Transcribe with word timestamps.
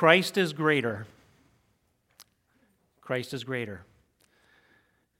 Christ 0.00 0.38
is 0.38 0.54
greater. 0.54 1.06
Christ 3.02 3.34
is 3.34 3.44
greater. 3.44 3.82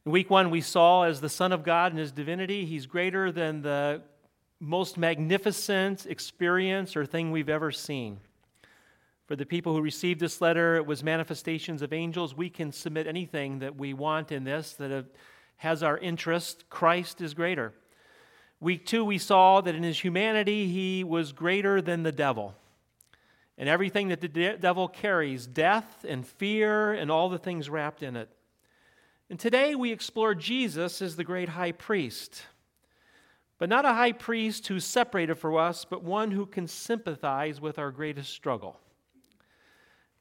In 0.07 0.13
week 0.13 0.31
one, 0.31 0.49
we 0.49 0.63
saw 0.63 1.03
as 1.03 1.21
the 1.21 1.29
Son 1.29 1.53
of 1.53 1.65
God 1.65 1.93
in 1.93 1.99
his 1.99 2.13
divinity, 2.13 2.65
he's 2.65 2.87
greater 2.87 3.31
than 3.31 3.61
the 3.61 4.01
most 4.59 4.97
magnificent 4.97 6.07
experience 6.07 6.97
or 6.97 7.05
thing 7.05 7.31
we've 7.31 7.51
ever 7.51 7.71
seen. 7.71 8.21
For 9.27 9.37
the 9.37 9.45
people 9.45 9.75
who 9.75 9.83
received 9.83 10.19
this 10.19 10.41
letter, 10.41 10.77
it 10.77 10.87
was 10.87 11.05
manifestations 11.05 11.83
of 11.83 11.93
angels. 11.93 12.35
We 12.35 12.49
can 12.49 12.73
submit 12.73 13.07
anything 13.07 13.59
that 13.59 13.77
we 13.77 13.93
want 13.93 14.33
in 14.33 14.45
this 14.45 14.73
that 14.77 15.05
has 15.59 15.83
our 15.83 15.99
interest. 15.99 16.71
Christ 16.71 17.21
is 17.21 17.35
greater. 17.35 17.75
Week 18.61 18.87
two, 18.87 19.05
we 19.05 19.19
saw 19.19 19.61
that 19.61 19.75
in 19.75 19.83
his 19.83 20.03
humanity, 20.03 20.69
he 20.69 21.05
was 21.05 21.33
greater 21.33 21.83
than 21.83 22.03
the 22.03 22.13
devil 22.13 22.55
and 23.61 23.69
everything 23.69 24.09
that 24.09 24.23
the 24.23 24.29
de- 24.29 24.57
devil 24.57 24.89
carries 24.89 25.47
death 25.47 26.07
and 26.09 26.27
fear 26.27 26.95
and 26.95 27.11
all 27.11 27.29
the 27.29 27.39
things 27.39 27.69
wrapped 27.69 28.03
in 28.03 28.17
it. 28.17 28.31
And 29.29 29.39
today 29.39 29.75
we 29.75 29.93
explore 29.93 30.35
Jesus 30.35 31.03
as 31.03 31.15
the 31.15 31.25
great 31.25 31.51
high 31.51 31.73
priest. 31.73 32.47
But 33.59 33.69
not 33.69 33.85
a 33.85 33.93
high 33.93 34.13
priest 34.13 34.67
who's 34.67 34.87
separated 34.87 35.35
from 35.35 35.57
us, 35.57 35.85
but 35.85 36.03
one 36.03 36.31
who 36.31 36.47
can 36.47 36.67
sympathize 36.67 37.61
with 37.61 37.79
our 37.79 37.91
greatest 37.91 38.33
struggle. 38.33 38.81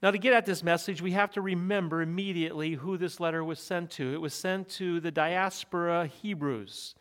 Now, 0.04 0.12
to 0.12 0.18
get 0.18 0.34
at 0.34 0.46
this 0.46 0.62
message, 0.62 1.02
we 1.02 1.14
have 1.14 1.32
to 1.32 1.42
remember 1.42 2.02
immediately 2.02 2.74
who 2.74 2.98
this 2.98 3.22
letter 3.22 3.42
was 3.42 3.60
sent 3.60 3.90
to. 3.92 4.14
It 4.14 4.20
was 4.20 4.34
sent 4.34 4.68
to 4.72 5.00
the 5.00 5.12
diaspora 5.12 6.08
Hebrews 6.08 6.94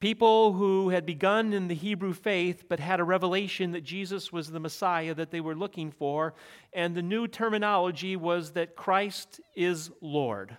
People 0.00 0.54
who 0.54 0.88
had 0.88 1.04
begun 1.04 1.52
in 1.52 1.68
the 1.68 1.74
Hebrew 1.74 2.14
faith 2.14 2.64
but 2.70 2.80
had 2.80 3.00
a 3.00 3.04
revelation 3.04 3.72
that 3.72 3.84
Jesus 3.84 4.32
was 4.32 4.50
the 4.50 4.58
Messiah 4.58 5.12
that 5.14 5.30
they 5.30 5.42
were 5.42 5.54
looking 5.54 5.90
for, 5.90 6.32
and 6.72 6.94
the 6.94 7.02
new 7.02 7.28
terminology 7.28 8.16
was 8.16 8.52
that 8.52 8.76
Christ 8.76 9.42
is 9.54 9.90
Lord. 10.00 10.56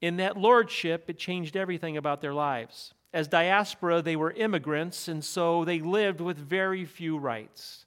In 0.00 0.18
that 0.18 0.36
lordship, 0.36 1.10
it 1.10 1.18
changed 1.18 1.56
everything 1.56 1.96
about 1.96 2.20
their 2.20 2.34
lives. 2.34 2.94
As 3.12 3.26
diaspora, 3.26 4.00
they 4.00 4.14
were 4.14 4.30
immigrants, 4.30 5.08
and 5.08 5.24
so 5.24 5.64
they 5.64 5.80
lived 5.80 6.20
with 6.20 6.36
very 6.36 6.84
few 6.84 7.18
rights. 7.18 7.84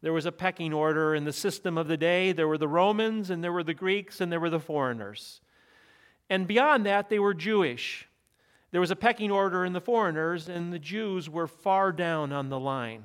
There 0.00 0.12
was 0.12 0.26
a 0.26 0.32
pecking 0.32 0.72
order 0.72 1.14
in 1.14 1.24
the 1.24 1.32
system 1.32 1.76
of 1.76 1.88
the 1.88 1.96
day. 1.96 2.30
There 2.30 2.48
were 2.48 2.58
the 2.58 2.68
Romans, 2.68 3.30
and 3.30 3.42
there 3.42 3.52
were 3.52 3.64
the 3.64 3.74
Greeks, 3.74 4.20
and 4.20 4.30
there 4.30 4.40
were 4.40 4.50
the 4.50 4.60
foreigners. 4.60 5.40
And 6.28 6.46
beyond 6.46 6.86
that, 6.86 7.10
they 7.10 7.18
were 7.18 7.34
Jewish. 7.34 8.06
There 8.70 8.80
was 8.80 8.90
a 8.90 8.96
pecking 8.96 9.30
order 9.30 9.64
in 9.64 9.72
the 9.72 9.80
foreigners, 9.80 10.48
and 10.48 10.72
the 10.72 10.78
Jews 10.78 11.28
were 11.28 11.48
far 11.48 11.92
down 11.92 12.32
on 12.32 12.48
the 12.48 12.60
line. 12.60 13.04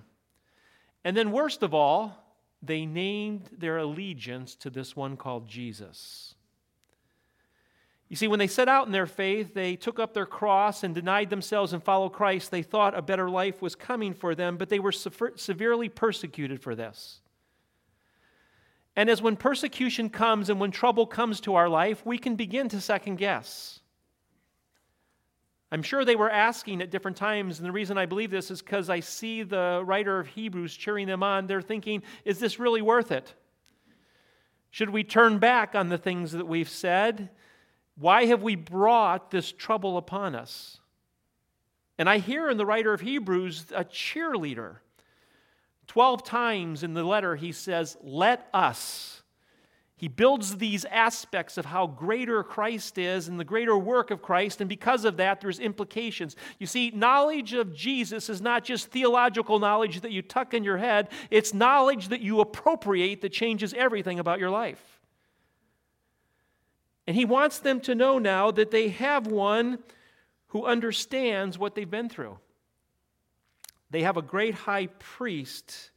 And 1.04 1.16
then, 1.18 1.32
worst 1.32 1.64
of 1.64 1.74
all, 1.74 2.16
they 2.62 2.86
named 2.86 3.50
their 3.58 3.78
allegiance 3.78 4.56
to 4.56 4.70
this 4.70 4.96
one 4.96 5.18
called 5.18 5.48
Jesus. 5.48 6.36
You 8.08 8.16
see, 8.16 8.28
when 8.28 8.40
they 8.40 8.48
set 8.48 8.70
out 8.70 8.86
in 8.86 8.92
their 8.92 9.08
faith, 9.08 9.56
they 9.56 9.76
took 9.76 10.00
up 10.00 10.14
their 10.14 10.28
cross 10.28 10.84
and 10.84 10.94
denied 10.94 11.32
themselves 11.32 11.74
and 11.74 11.84
followed 11.84 12.10
Christ. 12.10 12.52
They 12.52 12.62
thought 12.62 12.98
a 12.98 13.02
better 13.02 13.30
life 13.30 13.62
was 13.62 13.76
coming 13.76 14.14
for 14.14 14.36
them, 14.36 14.58
but 14.58 14.70
they 14.70 14.80
were 14.80 14.92
severely 14.92 15.90
persecuted 15.90 16.62
for 16.62 16.76
this. 16.76 17.22
And 18.96 19.10
as 19.10 19.22
when 19.22 19.36
persecution 19.36 20.10
comes 20.10 20.50
and 20.50 20.60
when 20.60 20.72
trouble 20.72 21.08
comes 21.08 21.42
to 21.42 21.56
our 21.56 21.68
life, 21.68 22.06
we 22.06 22.18
can 22.18 22.36
begin 22.36 22.70
to 22.70 22.80
second 22.80 23.18
guess. 23.18 23.82
I'm 25.72 25.82
sure 25.82 26.06
they 26.06 26.16
were 26.16 26.30
asking 26.30 26.82
at 26.82 26.92
different 26.92 27.18
times, 27.18 27.60
and 27.60 27.68
the 27.68 27.72
reason 27.72 27.98
I 27.98 28.06
believe 28.06 28.32
this 28.32 28.52
is 28.52 28.62
because 28.62 28.90
I 28.90 29.00
see 29.00 29.44
the 29.44 29.82
writer 29.86 30.20
of 30.20 30.28
Hebrews 30.28 30.76
cheering 30.76 31.08
them 31.08 31.24
on. 31.24 31.48
They're 31.48 31.62
thinking, 31.62 32.04
is 32.24 32.40
this 32.40 32.60
really 32.60 32.82
worth 32.82 33.12
it? 33.12 33.34
Should 34.70 34.90
we 34.90 35.04
turn 35.04 35.40
back 35.40 35.74
on 35.74 35.90
the 35.90 35.98
things 35.98 36.34
that 36.34 36.48
we've 36.48 36.70
said? 36.70 37.30
Why 37.98 38.26
have 38.26 38.44
we 38.44 38.56
brought 38.56 39.32
this 39.32 39.52
trouble 39.52 39.98
upon 39.98 40.36
us? 40.36 40.80
And 41.98 42.10
I 42.10 42.18
hear 42.18 42.50
in 42.50 42.58
the 42.58 42.66
writer 42.66 42.94
of 42.94 43.02
Hebrews 43.02 43.68
a 43.74 43.86
cheerleader. 43.86 44.78
Twelve 45.88 46.24
times 46.24 46.84
in 46.84 46.94
the 46.94 47.04
letter, 47.04 47.36
he 47.36 47.52
says, 47.52 47.98
Let 48.04 48.50
us. 48.54 49.15
He 49.98 50.10
builds 50.10 50.58
these 50.58 50.84
aspects 50.86 51.58
of 51.58 51.66
how 51.66 51.88
greater 51.88 52.44
Christ 52.44 52.98
is 52.98 53.30
and 53.30 53.40
the 53.40 53.46
greater 53.46 53.78
work 53.78 54.12
of 54.12 54.22
Christ, 54.22 54.60
and 54.60 54.68
because 54.68 55.06
of 55.06 55.18
that, 55.18 55.40
there's 55.40 55.60
implications. 55.60 56.36
You 56.60 56.68
see, 56.68 56.92
knowledge 56.92 57.54
of 57.54 57.74
Jesus 57.74 58.30
is 58.30 58.42
not 58.42 58.66
just 58.66 58.88
theological 58.88 59.58
knowledge 59.58 60.02
that 60.02 60.12
you 60.12 60.22
tuck 60.22 60.54
in 60.54 60.66
your 60.66 60.78
head, 60.78 61.08
it's 61.32 61.54
knowledge 61.54 62.10
that 62.10 62.20
you 62.20 62.42
appropriate 62.42 63.22
that 63.22 63.32
changes 63.32 63.74
everything 63.74 64.20
about 64.20 64.40
your 64.40 64.50
life. 64.50 64.84
And 67.08 67.16
he 67.16 67.24
wants 67.24 67.60
them 67.60 67.80
to 67.82 67.96
know 67.96 68.20
now 68.20 68.52
that 68.52 68.72
they 68.72 68.90
have 68.90 69.28
one 69.28 69.80
who 70.48 70.66
understands 70.66 71.58
what 71.58 71.74
they've 71.74 71.90
been 71.90 72.10
through. 72.10 72.38
They 73.92 74.02
have 74.02 74.18
a 74.18 74.22
great 74.22 74.56
high 74.56 74.88
priest 74.88 75.92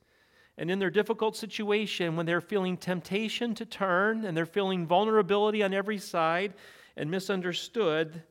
and 0.59 0.73
in 0.73 0.81
their 0.81 0.91
difficult 0.91 1.37
situation, 1.37 2.17
when 2.17 2.27
they're 2.27 2.41
feeling 2.41 2.77
temptation 2.77 3.55
to 3.55 3.65
turn 3.65 4.25
and 4.25 4.37
they're 4.37 4.45
feeling 4.45 4.87
vulnerability 4.87 5.63
on 5.63 5.73
every 5.73 5.99
side 5.99 6.53
and 6.97 7.09
misunderstood, 7.09 8.25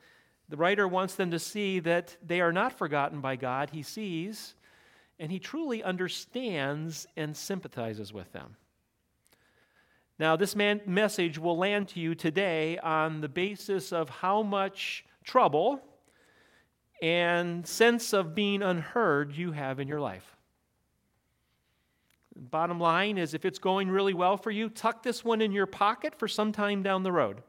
the 0.50 0.58
writer 0.58 0.90
wants 0.90 1.16
them 1.16 1.32
to 1.32 1.40
see 1.40 1.80
that 1.80 2.18
they 2.22 2.42
are 2.42 2.52
not 2.52 2.78
forgotten 2.78 3.22
by 3.22 3.38
God. 3.38 3.70
He 3.70 3.82
sees 3.82 4.56
and 5.20 5.32
he 5.32 5.40
truly 5.40 5.82
understands 5.82 7.08
and 7.16 7.36
sympathizes 7.36 8.12
with 8.12 8.32
them. 8.34 8.58
Now, 10.20 10.36
this 10.36 10.56
man- 10.56 10.82
message 10.86 11.40
will 11.40 11.58
land 11.58 11.88
to 11.90 12.00
you 12.02 12.14
today 12.14 12.78
on 12.80 13.22
the 13.22 13.30
basis 13.30 13.94
of 13.94 14.10
how 14.10 14.44
much 14.44 15.06
trouble 15.24 15.82
and 17.02 17.66
sense 17.66 18.12
of 18.12 18.36
being 18.36 18.62
unheard 18.62 19.34
you 19.34 19.54
have 19.54 19.80
in 19.80 19.88
your 19.88 20.02
life. 20.02 20.37
Bottom 22.40 22.80
line 22.80 23.18
is 23.18 23.34
if 23.34 23.46
it's 23.46 23.58
going 23.58 23.90
really 23.90 24.14
well 24.14 24.38
for 24.38 24.52
you, 24.52 24.70
tuck 24.70 25.02
this 25.02 25.26
one 25.26 25.42
in 25.42 25.52
your 25.52 25.66
pocket 25.66 26.14
for 26.16 26.28
some 26.28 26.52
time 26.52 26.84
down 26.84 27.04
the 27.04 27.12
road. 27.12 27.42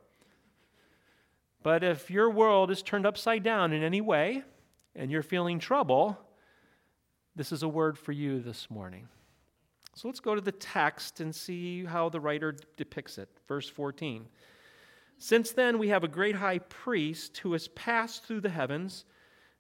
But 1.62 1.84
if 1.84 2.10
your 2.10 2.30
world 2.30 2.70
is 2.70 2.82
turned 2.82 3.04
upside 3.04 3.42
down 3.42 3.72
in 3.72 3.82
any 3.82 4.00
way 4.00 4.42
and 4.94 5.10
you're 5.10 5.22
feeling 5.22 5.58
trouble, 5.58 6.18
this 7.36 7.52
is 7.52 7.62
a 7.62 7.68
word 7.68 7.98
for 7.98 8.12
you 8.12 8.40
this 8.40 8.70
morning. 8.70 9.08
So 9.94 10.08
let's 10.08 10.20
go 10.20 10.34
to 10.34 10.40
the 10.40 10.52
text 10.52 11.20
and 11.20 11.34
see 11.34 11.84
how 11.84 12.08
the 12.08 12.20
writer 12.20 12.56
depicts 12.76 13.18
it. 13.18 13.28
Verse 13.46 13.68
14. 13.68 14.26
Since 15.18 15.52
then, 15.52 15.78
we 15.78 15.88
have 15.88 16.04
a 16.04 16.08
great 16.08 16.36
high 16.36 16.60
priest 16.60 17.36
who 17.38 17.52
has 17.52 17.68
passed 17.68 18.24
through 18.24 18.40
the 18.40 18.48
heavens, 18.48 19.04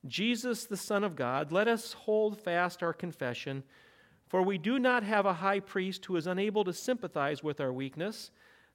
Jesus, 0.06 0.64
the 0.64 0.76
Son 0.76 1.02
of 1.02 1.16
God. 1.16 1.50
Let 1.50 1.66
us 1.66 1.92
hold 1.92 2.40
fast 2.40 2.82
our 2.82 2.92
confession. 2.92 3.64
For 4.28 4.42
we 4.42 4.58
do 4.58 4.78
not 4.78 5.02
have 5.02 5.26
a 5.26 5.32
high 5.32 5.60
priest 5.60 6.04
who 6.04 6.16
is 6.16 6.26
unable 6.26 6.64
to 6.64 6.72
sympathize 6.72 7.42
with 7.42 7.60
our 7.60 7.72
weakness, 7.72 8.30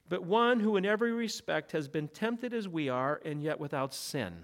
but 0.08 0.24
one 0.24 0.60
who 0.60 0.76
in 0.76 0.84
every 0.84 1.12
respect 1.12 1.72
has 1.72 1.88
been 1.88 2.08
tempted 2.08 2.52
as 2.52 2.68
we 2.68 2.88
are, 2.88 3.20
and 3.24 3.42
yet 3.42 3.58
without 3.58 3.94
sin. 3.94 4.34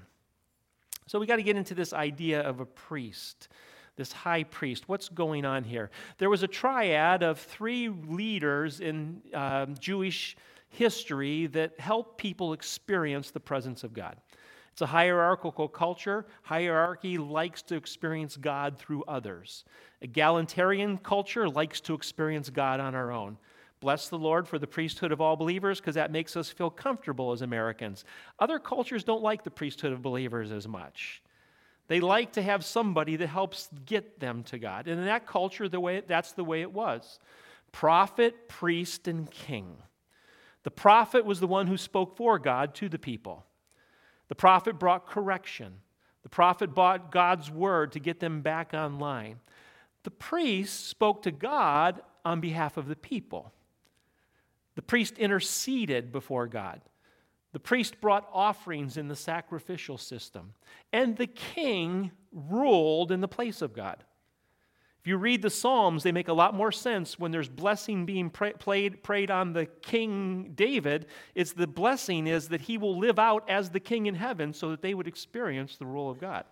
So 1.06 1.18
we 1.18 1.26
got 1.26 1.36
to 1.36 1.42
get 1.42 1.56
into 1.56 1.74
this 1.74 1.92
idea 1.92 2.40
of 2.40 2.60
a 2.60 2.66
priest, 2.66 3.48
this 3.96 4.12
high 4.12 4.44
priest. 4.44 4.88
What's 4.88 5.08
going 5.08 5.44
on 5.44 5.64
here? 5.64 5.90
There 6.18 6.30
was 6.30 6.44
a 6.44 6.48
triad 6.48 7.24
of 7.24 7.40
three 7.40 7.88
leaders 7.88 8.80
in 8.80 9.20
uh, 9.34 9.66
Jewish 9.66 10.36
history 10.68 11.48
that 11.48 11.78
helped 11.80 12.16
people 12.16 12.52
experience 12.52 13.32
the 13.32 13.40
presence 13.40 13.82
of 13.82 13.92
God. 13.92 14.16
It's 14.72 14.82
a 14.82 14.86
hierarchical 14.86 15.68
culture. 15.68 16.26
Hierarchy 16.42 17.18
likes 17.18 17.62
to 17.62 17.76
experience 17.76 18.36
God 18.36 18.78
through 18.78 19.04
others. 19.04 19.64
Egalitarian 20.00 20.98
culture 20.98 21.48
likes 21.48 21.80
to 21.82 21.94
experience 21.94 22.50
God 22.50 22.80
on 22.80 22.94
our 22.94 23.12
own. 23.12 23.36
Bless 23.80 24.08
the 24.08 24.18
Lord 24.18 24.46
for 24.46 24.58
the 24.58 24.66
priesthood 24.66 25.10
of 25.10 25.20
all 25.20 25.36
believers 25.36 25.80
because 25.80 25.94
that 25.94 26.12
makes 26.12 26.36
us 26.36 26.50
feel 26.50 26.70
comfortable 26.70 27.32
as 27.32 27.42
Americans. 27.42 28.04
Other 28.38 28.58
cultures 28.58 29.04
don't 29.04 29.22
like 29.22 29.42
the 29.42 29.50
priesthood 29.50 29.92
of 29.92 30.02
believers 30.02 30.52
as 30.52 30.68
much. 30.68 31.22
They 31.88 32.00
like 32.00 32.32
to 32.32 32.42
have 32.42 32.64
somebody 32.64 33.16
that 33.16 33.26
helps 33.26 33.68
get 33.86 34.20
them 34.20 34.44
to 34.44 34.58
God. 34.58 34.86
And 34.86 35.00
in 35.00 35.06
that 35.06 35.26
culture, 35.26 35.68
the 35.68 35.80
way, 35.80 36.02
that's 36.06 36.32
the 36.32 36.44
way 36.44 36.60
it 36.60 36.72
was 36.72 37.18
prophet, 37.72 38.48
priest, 38.48 39.08
and 39.08 39.30
king. 39.30 39.76
The 40.62 40.70
prophet 40.70 41.24
was 41.24 41.40
the 41.40 41.46
one 41.46 41.66
who 41.66 41.76
spoke 41.76 42.16
for 42.16 42.38
God 42.38 42.74
to 42.76 42.88
the 42.88 42.98
people. 42.98 43.44
The 44.30 44.36
prophet 44.36 44.78
brought 44.78 45.08
correction. 45.08 45.74
The 46.22 46.28
prophet 46.28 46.72
brought 46.72 47.10
God's 47.10 47.50
word 47.50 47.92
to 47.92 47.98
get 47.98 48.20
them 48.20 48.42
back 48.42 48.72
online. 48.72 49.40
The 50.04 50.12
priest 50.12 50.88
spoke 50.88 51.22
to 51.22 51.32
God 51.32 52.00
on 52.24 52.40
behalf 52.40 52.76
of 52.76 52.86
the 52.86 52.96
people. 52.96 53.52
The 54.76 54.82
priest 54.82 55.18
interceded 55.18 56.12
before 56.12 56.46
God. 56.46 56.80
The 57.52 57.58
priest 57.58 58.00
brought 58.00 58.28
offerings 58.32 58.96
in 58.96 59.08
the 59.08 59.16
sacrificial 59.16 59.98
system. 59.98 60.54
And 60.92 61.16
the 61.16 61.26
king 61.26 62.12
ruled 62.32 63.10
in 63.10 63.20
the 63.20 63.26
place 63.26 63.60
of 63.60 63.74
God. 63.74 64.04
If 65.00 65.06
you 65.06 65.16
read 65.16 65.40
the 65.40 65.48
Psalms, 65.48 66.02
they 66.02 66.12
make 66.12 66.28
a 66.28 66.32
lot 66.34 66.54
more 66.54 66.70
sense 66.70 67.18
when 67.18 67.30
there's 67.30 67.48
blessing 67.48 68.04
being 68.04 68.28
played, 68.28 69.02
prayed 69.02 69.30
on 69.30 69.54
the 69.54 69.64
King 69.64 70.52
David. 70.54 71.06
It's 71.34 71.54
the 71.54 71.66
blessing 71.66 72.26
is 72.26 72.48
that 72.48 72.60
he 72.60 72.76
will 72.76 72.98
live 72.98 73.18
out 73.18 73.48
as 73.48 73.70
the 73.70 73.80
king 73.80 74.06
in 74.06 74.14
heaven 74.14 74.52
so 74.52 74.70
that 74.70 74.82
they 74.82 74.92
would 74.92 75.08
experience 75.08 75.78
the 75.78 75.86
rule 75.86 76.10
of 76.10 76.20
God. 76.20 76.44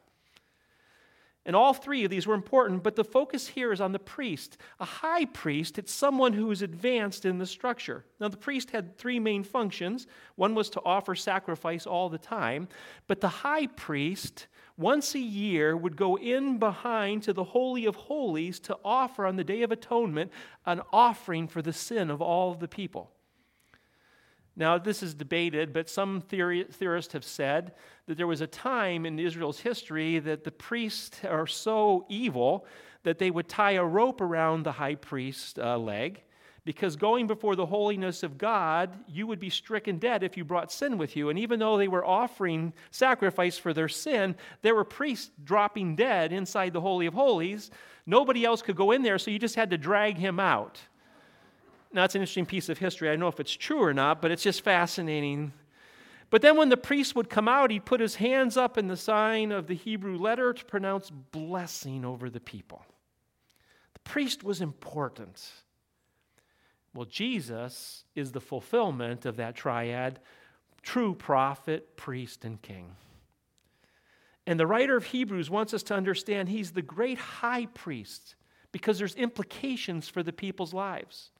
And 1.44 1.56
all 1.56 1.72
three 1.72 2.04
of 2.04 2.10
these 2.10 2.26
were 2.26 2.34
important, 2.34 2.82
but 2.82 2.96
the 2.96 3.04
focus 3.04 3.48
here 3.48 3.72
is 3.72 3.80
on 3.80 3.92
the 3.92 3.98
priest. 3.98 4.58
A 4.80 4.84
high 4.84 5.24
priest, 5.26 5.78
it's 5.78 5.92
someone 5.92 6.32
who 6.32 6.50
is 6.50 6.62
advanced 6.62 7.24
in 7.24 7.38
the 7.38 7.46
structure. 7.46 8.04
Now, 8.20 8.28
the 8.28 8.36
priest 8.36 8.70
had 8.70 8.98
three 8.98 9.18
main 9.18 9.42
functions. 9.42 10.06
One 10.36 10.54
was 10.54 10.68
to 10.70 10.82
offer 10.84 11.14
sacrifice 11.14 11.86
all 11.86 12.08
the 12.10 12.18
time, 12.18 12.68
but 13.06 13.20
the 13.20 13.28
high 13.28 13.66
priest, 13.66 14.46
once 14.78 15.14
a 15.16 15.18
year, 15.18 15.76
would 15.76 15.96
go 15.96 16.16
in 16.16 16.56
behind 16.58 17.24
to 17.24 17.32
the 17.32 17.44
Holy 17.44 17.84
of 17.84 17.96
Holies 17.96 18.60
to 18.60 18.78
offer 18.84 19.26
on 19.26 19.36
the 19.36 19.44
Day 19.44 19.62
of 19.62 19.72
Atonement 19.72 20.30
an 20.64 20.80
offering 20.92 21.48
for 21.48 21.60
the 21.60 21.72
sin 21.72 22.10
of 22.10 22.22
all 22.22 22.54
the 22.54 22.68
people. 22.68 23.10
Now, 24.54 24.78
this 24.78 25.02
is 25.02 25.14
debated, 25.14 25.72
but 25.72 25.90
some 25.90 26.20
theory, 26.20 26.64
theorists 26.64 27.12
have 27.12 27.24
said 27.24 27.74
that 28.06 28.16
there 28.16 28.26
was 28.26 28.40
a 28.40 28.46
time 28.46 29.04
in 29.04 29.18
Israel's 29.18 29.60
history 29.60 30.18
that 30.20 30.44
the 30.44 30.50
priests 30.50 31.24
are 31.24 31.46
so 31.46 32.06
evil 32.08 32.64
that 33.02 33.18
they 33.18 33.30
would 33.30 33.48
tie 33.48 33.72
a 33.72 33.84
rope 33.84 34.20
around 34.20 34.64
the 34.64 34.72
high 34.72 34.96
priest's 34.96 35.58
uh, 35.58 35.76
leg 35.78 36.22
because 36.64 36.96
going 36.96 37.26
before 37.26 37.56
the 37.56 37.66
holiness 37.66 38.22
of 38.22 38.36
God, 38.36 38.96
you 39.08 39.26
would 39.26 39.40
be 39.40 39.50
stricken 39.50 39.98
dead 39.98 40.22
if 40.22 40.36
you 40.36 40.44
brought 40.44 40.70
sin 40.70 40.98
with 40.98 41.16
you. 41.16 41.30
And 41.30 41.38
even 41.38 41.58
though 41.58 41.78
they 41.78 41.88
were 41.88 42.04
offering 42.04 42.72
sacrifice 42.90 43.56
for 43.56 43.72
their 43.72 43.88
sin, 43.88 44.36
there 44.62 44.74
were 44.74 44.84
priests 44.84 45.30
dropping 45.42 45.96
dead 45.96 46.32
inside 46.32 46.72
the 46.72 46.80
Holy 46.80 47.06
of 47.06 47.14
Holies. 47.14 47.70
Nobody 48.06 48.44
else 48.44 48.62
could 48.62 48.76
go 48.76 48.90
in 48.90 49.02
there, 49.02 49.18
so 49.18 49.30
you 49.30 49.38
just 49.38 49.54
had 49.54 49.70
to 49.70 49.78
drag 49.78 50.18
him 50.18 50.38
out. 50.38 50.80
Now, 51.92 52.04
it's 52.04 52.14
an 52.14 52.20
interesting 52.20 52.46
piece 52.46 52.68
of 52.68 52.78
history. 52.78 53.08
I 53.08 53.12
don't 53.12 53.20
know 53.20 53.28
if 53.28 53.40
it's 53.40 53.56
true 53.56 53.82
or 53.82 53.94
not, 53.94 54.20
but 54.20 54.30
it's 54.30 54.42
just 54.42 54.62
fascinating. 54.62 55.52
But 56.30 56.42
then 56.42 56.56
when 56.58 56.68
the 56.68 56.76
priest 56.76 57.16
would 57.16 57.30
come 57.30 57.48
out, 57.48 57.70
he'd 57.70 57.86
put 57.86 58.00
his 58.00 58.16
hands 58.16 58.56
up 58.56 58.76
in 58.76 58.88
the 58.88 58.96
sign 58.96 59.52
of 59.52 59.66
the 59.66 59.74
Hebrew 59.74 60.18
letter 60.18 60.52
to 60.52 60.64
pronounce 60.66 61.10
blessing 61.10 62.04
over 62.04 62.28
the 62.28 62.40
people. 62.40 62.84
The 63.94 64.00
priest 64.00 64.44
was 64.44 64.60
important. 64.60 65.42
Well, 66.94 67.06
Jesus 67.06 68.04
is 68.14 68.32
the 68.32 68.40
fulfillment 68.40 69.26
of 69.26 69.36
that 69.36 69.54
triad 69.54 70.20
true 70.82 71.14
prophet, 71.14 71.96
priest, 71.96 72.44
and 72.44 72.62
king. 72.62 72.92
And 74.46 74.58
the 74.58 74.66
writer 74.66 74.96
of 74.96 75.04
Hebrews 75.04 75.50
wants 75.50 75.74
us 75.74 75.82
to 75.84 75.94
understand 75.94 76.48
he's 76.48 76.70
the 76.70 76.80
great 76.80 77.18
high 77.18 77.66
priest 77.66 78.36
because 78.72 78.98
there's 78.98 79.14
implications 79.14 80.08
for 80.08 80.22
the 80.22 80.32
people's 80.32 80.72
lives. 80.72 81.30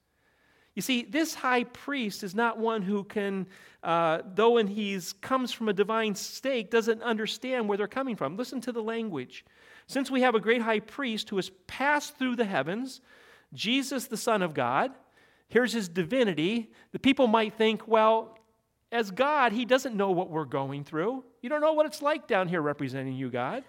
You 0.75 0.81
see, 0.81 1.01
this 1.01 1.33
high 1.33 1.63
priest 1.63 2.23
is 2.23 2.35
not 2.35 2.59
one 2.59 2.83
who 2.83 3.03
can, 3.03 3.47
uh, 3.83 4.19
though 4.35 4.51
when 4.51 4.67
he 4.67 4.99
comes 5.21 5.51
from 5.51 5.67
a 5.67 5.73
divine 5.73 6.13
state, 6.13 6.69
doesn't 6.69 7.01
understand 7.01 7.67
where 7.67 7.77
they're 7.77 7.87
coming 7.87 8.15
from. 8.15 8.37
Listen 8.37 8.61
to 8.61 8.71
the 8.71 8.83
language. 8.83 9.43
Since 9.87 10.11
we 10.11 10.21
have 10.21 10.35
a 10.35 10.39
great 10.39 10.61
high 10.61 10.79
priest 10.79 11.29
who 11.29 11.37
has 11.37 11.49
passed 11.65 12.17
through 12.17 12.35
the 12.35 12.45
heavens, 12.45 13.01
Jesus, 13.53 14.05
the 14.05 14.17
Son 14.17 14.43
of 14.43 14.53
God, 14.53 14.91
here's 15.49 15.73
his 15.73 15.89
divinity. 15.89 16.71
The 16.91 16.99
people 16.99 17.27
might 17.27 17.55
think, 17.55 17.87
well, 17.87 18.37
as 18.91 19.11
God, 19.11 19.51
he 19.51 19.65
doesn't 19.65 19.95
know 19.95 20.11
what 20.11 20.29
we're 20.29 20.45
going 20.45 20.83
through. 20.83 21.23
You 21.41 21.49
don't 21.49 21.61
know 21.61 21.73
what 21.73 21.85
it's 21.85 22.01
like 22.01 22.27
down 22.27 22.47
here 22.47 22.61
representing 22.61 23.13
you, 23.13 23.29
God. 23.29 23.63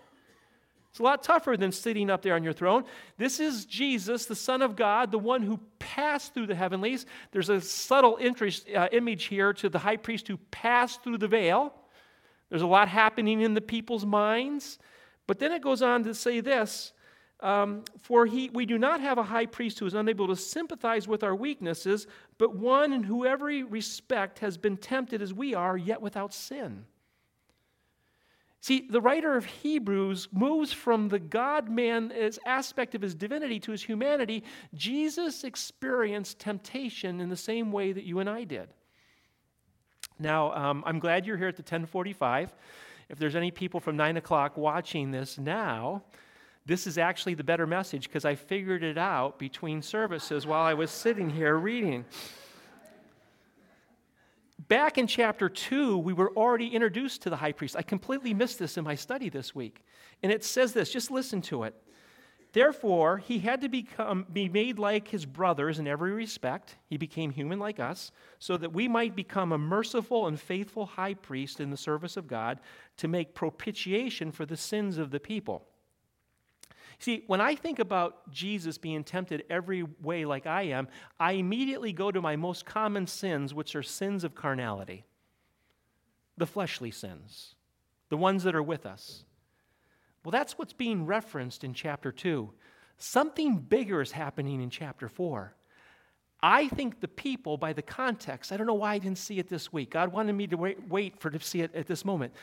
It's 0.90 0.98
a 0.98 1.02
lot 1.04 1.22
tougher 1.22 1.56
than 1.56 1.70
sitting 1.70 2.10
up 2.10 2.22
there 2.22 2.34
on 2.34 2.42
your 2.42 2.52
throne. 2.52 2.84
This 3.16 3.38
is 3.38 3.64
Jesus, 3.64 4.26
the 4.26 4.34
Son 4.34 4.60
of 4.60 4.74
God, 4.74 5.12
the 5.12 5.18
one 5.18 5.42
who 5.42 5.60
passed 5.78 6.34
through 6.34 6.48
the 6.48 6.54
heavenlies. 6.54 7.06
There's 7.30 7.48
a 7.48 7.60
subtle 7.60 8.18
interest, 8.20 8.68
uh, 8.74 8.88
image 8.90 9.24
here 9.24 9.52
to 9.52 9.68
the 9.68 9.78
high 9.78 9.98
priest 9.98 10.26
who 10.26 10.36
passed 10.50 11.04
through 11.04 11.18
the 11.18 11.28
veil. 11.28 11.72
There's 12.48 12.62
a 12.62 12.66
lot 12.66 12.88
happening 12.88 13.40
in 13.40 13.54
the 13.54 13.60
people's 13.60 14.04
minds. 14.04 14.78
But 15.28 15.38
then 15.38 15.52
it 15.52 15.62
goes 15.62 15.80
on 15.80 16.02
to 16.04 16.14
say 16.14 16.40
this 16.40 16.92
um, 17.42 17.84
For 18.00 18.26
he, 18.26 18.50
we 18.50 18.66
do 18.66 18.78
not 18.78 19.00
have 19.00 19.18
a 19.18 19.22
high 19.22 19.46
priest 19.46 19.78
who 19.78 19.86
is 19.86 19.94
unable 19.94 20.26
to 20.28 20.36
sympathize 20.36 21.08
with 21.08 21.22
our 21.22 21.34
weaknesses, 21.34 22.06
but 22.38 22.54
one 22.54 22.92
in 22.92 23.02
whom 23.02 23.26
every 23.26 23.62
respect 23.62 24.40
has 24.40 24.56
been 24.56 24.76
tempted 24.76 25.22
as 25.22 25.32
we 25.32 25.54
are, 25.54 25.76
yet 25.76 26.00
without 26.00 26.34
sin. 26.34 26.84
See, 28.62 28.86
the 28.90 29.00
writer 29.00 29.36
of 29.36 29.46
Hebrews 29.46 30.28
moves 30.32 30.70
from 30.70 31.08
the 31.08 31.18
God 31.18 31.70
man 31.70 32.12
aspect 32.44 32.94
of 32.94 33.00
his 33.00 33.14
divinity 33.14 33.58
to 33.60 33.72
his 33.72 33.82
humanity. 33.82 34.44
Jesus 34.74 35.44
experienced 35.44 36.38
temptation 36.38 37.20
in 37.20 37.30
the 37.30 37.36
same 37.36 37.72
way 37.72 37.92
that 37.92 38.04
you 38.04 38.18
and 38.18 38.28
I 38.28 38.44
did. 38.44 38.68
Now, 40.18 40.52
um, 40.52 40.84
I'm 40.86 40.98
glad 40.98 41.24
you're 41.24 41.38
here 41.38 41.48
at 41.48 41.56
the 41.56 41.62
1045. 41.62 42.54
If 43.08 43.18
there's 43.18 43.34
any 43.34 43.50
people 43.50 43.80
from 43.80 43.96
9 43.96 44.18
o'clock 44.18 44.58
watching 44.58 45.10
this 45.10 45.38
now, 45.38 46.02
this 46.66 46.86
is 46.86 46.98
actually 46.98 47.34
the 47.34 47.44
better 47.44 47.66
message 47.66 48.08
because 48.08 48.24
I 48.24 48.34
figured 48.34 48.82
it 48.82 48.98
out 48.98 49.38
between 49.38 49.82
services 49.82 50.46
while 50.46 50.62
I 50.62 50.74
was 50.74 50.90
sitting 50.90 51.30
here 51.30 51.56
reading. 51.56 52.04
Back 54.68 54.98
in 54.98 55.06
chapter 55.06 55.48
2, 55.48 55.98
we 55.98 56.12
were 56.12 56.30
already 56.36 56.68
introduced 56.68 57.22
to 57.22 57.30
the 57.30 57.36
high 57.36 57.52
priest. 57.52 57.76
I 57.76 57.82
completely 57.82 58.34
missed 58.34 58.58
this 58.58 58.76
in 58.76 58.84
my 58.84 58.94
study 58.94 59.28
this 59.28 59.54
week. 59.54 59.82
And 60.22 60.30
it 60.30 60.44
says 60.44 60.72
this 60.72 60.90
just 60.90 61.10
listen 61.10 61.40
to 61.42 61.64
it. 61.64 61.74
Therefore, 62.52 63.18
he 63.18 63.38
had 63.38 63.60
to 63.60 63.68
become, 63.68 64.26
be 64.32 64.48
made 64.48 64.78
like 64.78 65.08
his 65.08 65.24
brothers 65.24 65.78
in 65.78 65.86
every 65.86 66.12
respect. 66.12 66.76
He 66.86 66.96
became 66.96 67.30
human 67.30 67.60
like 67.60 67.78
us, 67.78 68.10
so 68.40 68.56
that 68.56 68.72
we 68.72 68.88
might 68.88 69.14
become 69.14 69.52
a 69.52 69.58
merciful 69.58 70.26
and 70.26 70.38
faithful 70.38 70.86
high 70.86 71.14
priest 71.14 71.60
in 71.60 71.70
the 71.70 71.76
service 71.76 72.16
of 72.16 72.26
God 72.26 72.58
to 72.96 73.06
make 73.06 73.34
propitiation 73.34 74.32
for 74.32 74.46
the 74.46 74.56
sins 74.56 74.98
of 74.98 75.12
the 75.12 75.20
people. 75.20 75.69
See, 77.00 77.24
when 77.26 77.40
I 77.40 77.54
think 77.54 77.78
about 77.78 78.30
Jesus 78.30 78.76
being 78.76 79.04
tempted 79.04 79.44
every 79.48 79.84
way 80.02 80.26
like 80.26 80.46
I 80.46 80.62
am, 80.64 80.86
I 81.18 81.32
immediately 81.32 81.94
go 81.94 82.12
to 82.12 82.20
my 82.20 82.36
most 82.36 82.66
common 82.66 83.06
sins, 83.06 83.54
which 83.54 83.74
are 83.74 83.82
sins 83.82 84.22
of 84.22 84.34
carnality, 84.34 85.04
the 86.36 86.46
fleshly 86.46 86.90
sins, 86.90 87.54
the 88.10 88.18
ones 88.18 88.44
that 88.44 88.54
are 88.54 88.62
with 88.62 88.84
us. 88.84 89.24
Well, 90.22 90.30
that's 90.30 90.58
what's 90.58 90.74
being 90.74 91.06
referenced 91.06 91.64
in 91.64 91.72
chapter 91.72 92.12
2. 92.12 92.52
Something 92.98 93.56
bigger 93.56 94.02
is 94.02 94.12
happening 94.12 94.60
in 94.60 94.68
chapter 94.68 95.08
4. 95.08 95.54
I 96.42 96.68
think 96.68 97.00
the 97.00 97.08
people, 97.08 97.56
by 97.56 97.72
the 97.72 97.80
context, 97.80 98.52
I 98.52 98.58
don't 98.58 98.66
know 98.66 98.74
why 98.74 98.92
I 98.92 98.98
didn't 98.98 99.16
see 99.16 99.38
it 99.38 99.48
this 99.48 99.72
week. 99.72 99.90
God 99.90 100.12
wanted 100.12 100.34
me 100.34 100.46
to 100.48 100.56
wait, 100.56 100.86
wait 100.86 101.18
for 101.18 101.30
to 101.30 101.40
see 101.40 101.62
it 101.62 101.74
at 101.74 101.86
this 101.86 102.04
moment. 102.04 102.34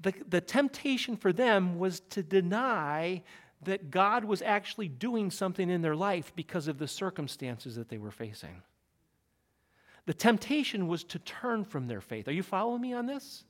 The, 0.00 0.14
the 0.28 0.40
temptation 0.40 1.16
for 1.16 1.32
them 1.32 1.80
was 1.80 2.00
to 2.10 2.22
deny 2.22 3.22
that 3.66 3.90
God 3.90 4.24
was 4.24 4.42
actually 4.42 4.88
doing 4.88 5.30
something 5.30 5.70
in 5.70 5.82
their 5.82 5.94
life 5.94 6.32
because 6.34 6.66
of 6.66 6.78
the 6.78 6.88
circumstances 6.88 7.76
that 7.76 7.88
they 7.88 7.98
were 7.98 8.10
facing. 8.10 8.62
The 10.06 10.14
temptation 10.14 10.88
was 10.88 11.04
to 11.04 11.18
turn 11.18 11.64
from 11.64 11.86
their 11.86 12.00
faith. 12.00 12.26
Are 12.28 12.32
you 12.32 12.42
following 12.42 12.80
me 12.80 12.94
on 12.94 13.06
this? 13.06 13.44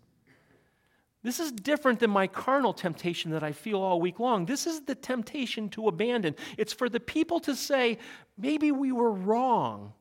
This 1.23 1.41
is 1.41 1.51
different 1.53 2.01
than 2.01 2.11
my 2.11 2.27
carnal 2.27 2.73
temptation 2.73 3.31
that 3.33 3.43
I 3.43 3.53
feel 3.53 3.81
all 3.81 4.01
week 4.01 4.21
long. 4.21 4.47
This 4.47 4.67
is 4.67 4.83
the 4.83 4.95
temptation 4.95 5.69
to 5.71 5.89
abandon. 5.89 6.37
It's 6.57 6.73
for 6.73 6.89
the 6.89 7.01
people 7.01 7.41
to 7.41 7.57
say, 7.57 7.99
maybe 8.39 8.71
we 8.71 8.93
were 8.93 9.11
wrong. 9.11 9.93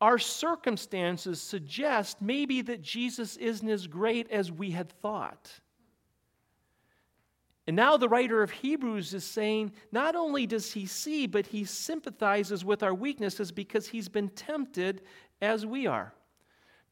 Our 0.00 0.18
circumstances 0.18 1.40
suggest 1.40 2.20
maybe 2.20 2.60
that 2.62 2.82
Jesus 2.82 3.36
isn't 3.38 3.68
as 3.68 3.86
great 3.86 4.30
as 4.30 4.52
we 4.52 4.70
had 4.70 4.90
thought. 5.00 5.50
And 7.66 7.74
now 7.74 7.96
the 7.96 8.08
writer 8.08 8.42
of 8.42 8.50
Hebrews 8.50 9.12
is 9.12 9.24
saying 9.24 9.72
not 9.90 10.14
only 10.14 10.46
does 10.46 10.72
he 10.72 10.86
see, 10.86 11.26
but 11.26 11.48
he 11.48 11.64
sympathizes 11.64 12.64
with 12.64 12.82
our 12.82 12.94
weaknesses 12.94 13.50
because 13.50 13.88
he's 13.88 14.08
been 14.08 14.28
tempted 14.28 15.02
as 15.42 15.66
we 15.66 15.86
are. 15.86 16.12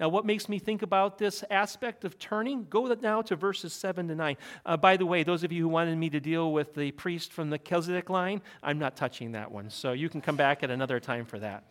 Now, 0.00 0.09
what 0.09 0.26
makes 0.26 0.49
me 0.49 0.59
think 0.59 0.83
about 0.83 1.19
this 1.19 1.45
aspect 1.50 2.04
of 2.04 2.19
turning? 2.19 2.66
Go 2.69 2.93
now 3.00 3.23
to 3.23 3.37
verses 3.37 3.73
7 3.73 4.09
to 4.09 4.14
9. 4.16 4.37
Uh, 4.66 4.76
by 4.76 4.97
the 4.97 5.07
way, 5.07 5.23
those 5.23 5.45
of 5.45 5.52
you 5.52 5.62
who 5.62 5.69
wanted 5.69 5.97
me 5.97 6.11
to 6.11 6.19
deal 6.19 6.52
with 6.52 6.75
the 6.75 6.90
priest 6.90 7.33
from 7.33 7.49
the 7.49 7.59
Melchizedek 7.59 8.11
line, 8.11 8.43
I'm 8.61 8.81
not 8.81 8.97
touching 8.97 9.33
that 9.33 9.52
one. 9.52 9.71
So 9.71 9.93
you 9.93 10.09
can 10.09 10.21
come 10.21 10.35
back 10.35 10.64
at 10.64 10.71
another 10.71 10.99
time 10.99 11.25
for 11.25 11.38
that. 11.38 11.64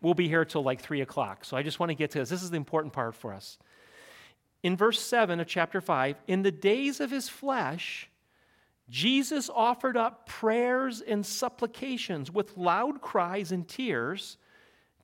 We'll 0.00 0.14
be 0.14 0.28
here 0.28 0.46
till 0.46 0.62
like 0.62 0.80
3 0.80 1.02
o'clock. 1.02 1.44
So 1.44 1.58
I 1.58 1.62
just 1.62 1.78
want 1.78 1.90
to 1.90 1.94
get 1.94 2.10
to 2.12 2.20
this. 2.20 2.30
This 2.30 2.42
is 2.42 2.50
the 2.50 2.56
important 2.56 2.94
part 2.94 3.14
for 3.14 3.34
us. 3.34 3.58
In 4.66 4.76
verse 4.76 5.00
7 5.00 5.38
of 5.38 5.46
chapter 5.46 5.80
5, 5.80 6.16
in 6.26 6.42
the 6.42 6.50
days 6.50 6.98
of 6.98 7.12
his 7.12 7.28
flesh, 7.28 8.10
Jesus 8.90 9.48
offered 9.48 9.96
up 9.96 10.26
prayers 10.26 11.00
and 11.00 11.24
supplications 11.24 12.32
with 12.32 12.56
loud 12.56 13.00
cries 13.00 13.52
and 13.52 13.68
tears 13.68 14.38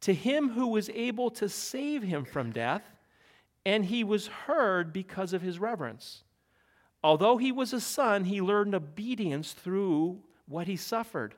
to 0.01 0.13
him 0.13 0.51
who 0.51 0.67
was 0.67 0.91
able 0.91 1.31
to 1.31 1.49
save 1.49 2.03
him 2.03 2.25
from 2.25 2.51
death, 2.51 2.83
and 3.65 3.85
he 3.85 4.03
was 4.03 4.27
heard 4.27 4.93
because 4.93 5.33
of 5.33 5.43
his 5.43 5.61
reverence. 5.61 6.25
Although 7.05 7.37
he 7.37 7.53
was 7.53 7.73
a 7.73 7.81
son, 7.81 8.25
he 8.25 8.41
learned 8.41 8.75
obedience 8.75 9.53
through 9.53 10.19
what 10.49 10.67
he 10.67 10.75
suffered. 10.75 11.37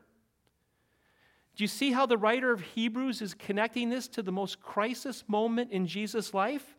Do 1.56 1.62
you 1.62 1.68
see 1.68 1.92
how 1.92 2.06
the 2.06 2.16
writer 2.16 2.52
of 2.52 2.62
Hebrews 2.62 3.20
is 3.20 3.34
connecting 3.34 3.90
this 3.90 4.08
to 4.08 4.22
the 4.22 4.32
most 4.32 4.62
crisis 4.62 5.24
moment 5.28 5.72
in 5.72 5.86
Jesus' 5.86 6.32
life? 6.32 6.74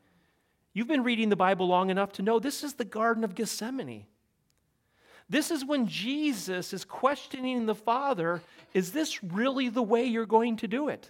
You've 0.76 0.90
been 0.90 1.06
reading 1.06 1.30
the 1.30 1.38
Bible 1.38 1.68
long 1.68 1.90
enough 1.90 2.12
to 2.14 2.22
know 2.22 2.38
this 2.38 2.62
is 2.62 2.74
the 2.74 2.84
Garden 2.84 3.24
of 3.24 3.34
Gethsemane. 3.34 4.06
This 5.30 5.50
is 5.50 5.64
when 5.64 5.88
Jesus 5.88 6.74
is 6.74 6.84
questioning 6.84 7.66
the 7.66 7.74
Father 7.74 8.42
is 8.74 8.92
this 8.92 9.24
really 9.24 9.70
the 9.70 9.82
way 9.82 10.04
you're 10.04 10.26
going 10.26 10.58
to 10.58 10.68
do 10.68 10.90
it? 10.90 11.10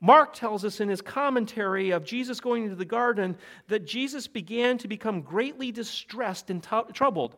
Mark 0.00 0.32
tells 0.32 0.64
us 0.64 0.80
in 0.80 0.88
his 0.88 1.02
commentary 1.02 1.90
of 1.90 2.04
Jesus 2.04 2.40
going 2.40 2.62
into 2.62 2.76
the 2.76 2.84
garden 2.84 3.36
that 3.66 3.84
Jesus 3.84 4.28
began 4.28 4.78
to 4.78 4.86
become 4.86 5.22
greatly 5.22 5.72
distressed 5.72 6.50
and 6.50 6.62
t- 6.62 6.92
troubled. 6.94 7.34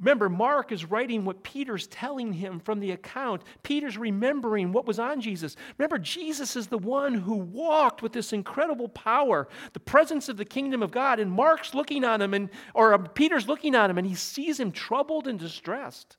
Remember, 0.00 0.28
Mark 0.28 0.70
is 0.70 0.84
writing 0.84 1.24
what 1.24 1.42
Peter's 1.42 1.88
telling 1.88 2.32
him 2.32 2.60
from 2.60 2.78
the 2.78 2.92
account. 2.92 3.42
Peter's 3.64 3.98
remembering 3.98 4.72
what 4.72 4.86
was 4.86 5.00
on 5.00 5.20
Jesus. 5.20 5.56
Remember, 5.76 5.98
Jesus 5.98 6.54
is 6.54 6.68
the 6.68 6.78
one 6.78 7.14
who 7.14 7.34
walked 7.34 8.00
with 8.00 8.12
this 8.12 8.32
incredible 8.32 8.88
power, 8.88 9.48
the 9.72 9.80
presence 9.80 10.28
of 10.28 10.36
the 10.36 10.44
kingdom 10.44 10.84
of 10.84 10.92
God. 10.92 11.18
And 11.18 11.32
Mark's 11.32 11.74
looking 11.74 12.04
on 12.04 12.22
him, 12.22 12.32
and, 12.32 12.48
or 12.74 12.94
uh, 12.94 12.98
Peter's 12.98 13.48
looking 13.48 13.74
on 13.74 13.90
him, 13.90 13.98
and 13.98 14.06
he 14.06 14.14
sees 14.14 14.60
him 14.60 14.70
troubled 14.70 15.26
and 15.26 15.38
distressed. 15.38 16.16